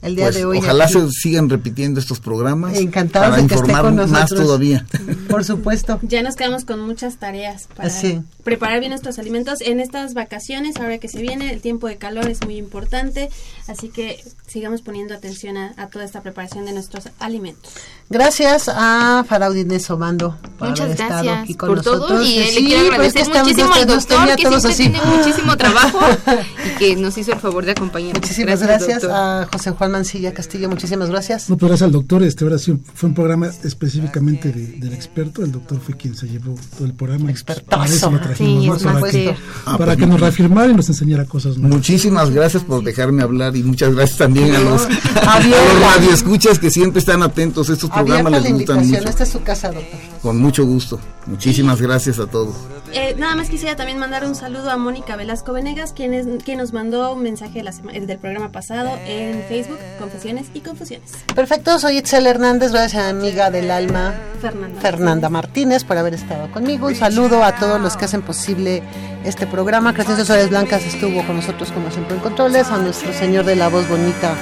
[0.03, 0.59] el día Pues, de hoy.
[0.59, 0.95] ojalá aquí.
[0.95, 4.41] se sigan repitiendo estos programas Encantados para de que esté informar con más nosotros.
[4.47, 4.87] todavía.
[5.29, 5.99] Por supuesto.
[6.03, 8.21] Ya nos quedamos con muchas tareas para Así.
[8.45, 12.29] preparar bien nuestros alimentos en estas vacaciones, ahora que se viene, el tiempo de calor
[12.29, 13.29] es muy importante,
[13.69, 17.73] así que sigamos poniendo atención a, a toda esta preparación de nuestros alimentos.
[18.13, 22.09] Gracias a Faraudines Obando por Muchas haber estado gracias aquí con por nosotros.
[22.09, 24.71] todo y Sí, le quiero pero es que agradecer muchísimo al doctor que todos siempre
[24.73, 24.83] así.
[25.07, 25.99] tiene muchísimo trabajo
[26.67, 28.21] y que nos hizo el favor de acompañarnos.
[28.21, 29.11] Muchísimas gracias, doctor.
[29.13, 31.49] a José Juan Mancilla Castillo, muchísimas gracias.
[31.49, 35.43] No, pero gracias al doctor, este ahora sí fue un programa específicamente de- del experto,
[35.45, 37.31] el doctor fue quien se llevó todo el programa.
[37.31, 37.71] Expertazo.
[37.81, 38.91] Para eso lo trajimos, Sí, ¿no?
[38.91, 39.37] es para, que,
[39.79, 41.77] para que nos reafirmara y nos enseñara cosas nuevas.
[41.79, 46.71] Muchísimas gracias por dejarme hablar y muchas gracias también a los, a los radioescuchas que
[46.73, 49.09] siempre están atentos a estos La les gustan invitación, mucho.
[49.09, 49.99] esta es su casa, doctor.
[50.23, 50.99] Con mucho gusto.
[51.27, 52.55] Muchísimas gracias a todos.
[52.93, 56.59] Eh, nada más quisiera también mandar un saludo a Mónica Velasco Venegas, quien, es, quien
[56.59, 61.13] nos mandó un mensaje la sema- del programa pasado en Facebook, Confesiones y Confusiones.
[61.35, 64.81] Perfecto, soy Itzel Hernández, gracias a mi amiga del alma Fernanda.
[64.81, 66.89] Fernanda Martínez por haber estado conmigo.
[66.89, 68.83] Un saludo a todos los que hacen posible
[69.25, 69.95] este programa.
[69.95, 72.69] Crescencio Suárez Blancas estuvo con nosotros como siempre en controles.
[72.69, 74.35] A nuestro señor de la voz bonita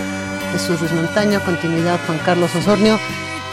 [0.52, 2.98] Jesús Ruiz Montaño, continuidad Juan Carlos Osornio.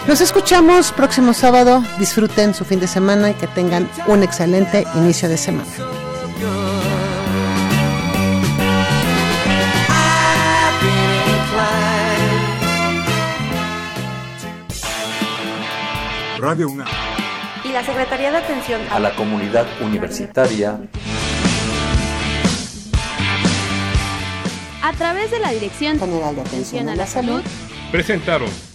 [0.07, 1.83] Nos escuchamos próximo sábado.
[1.97, 5.67] Disfruten su fin de semana y que tengan un excelente inicio de semana.
[16.37, 16.87] Radio UNAM.
[17.63, 20.79] Y la Secretaría de Atención a la comunidad universitaria
[24.83, 27.41] a través de la Dirección General de Atención a la salud.
[27.91, 28.74] Presentaron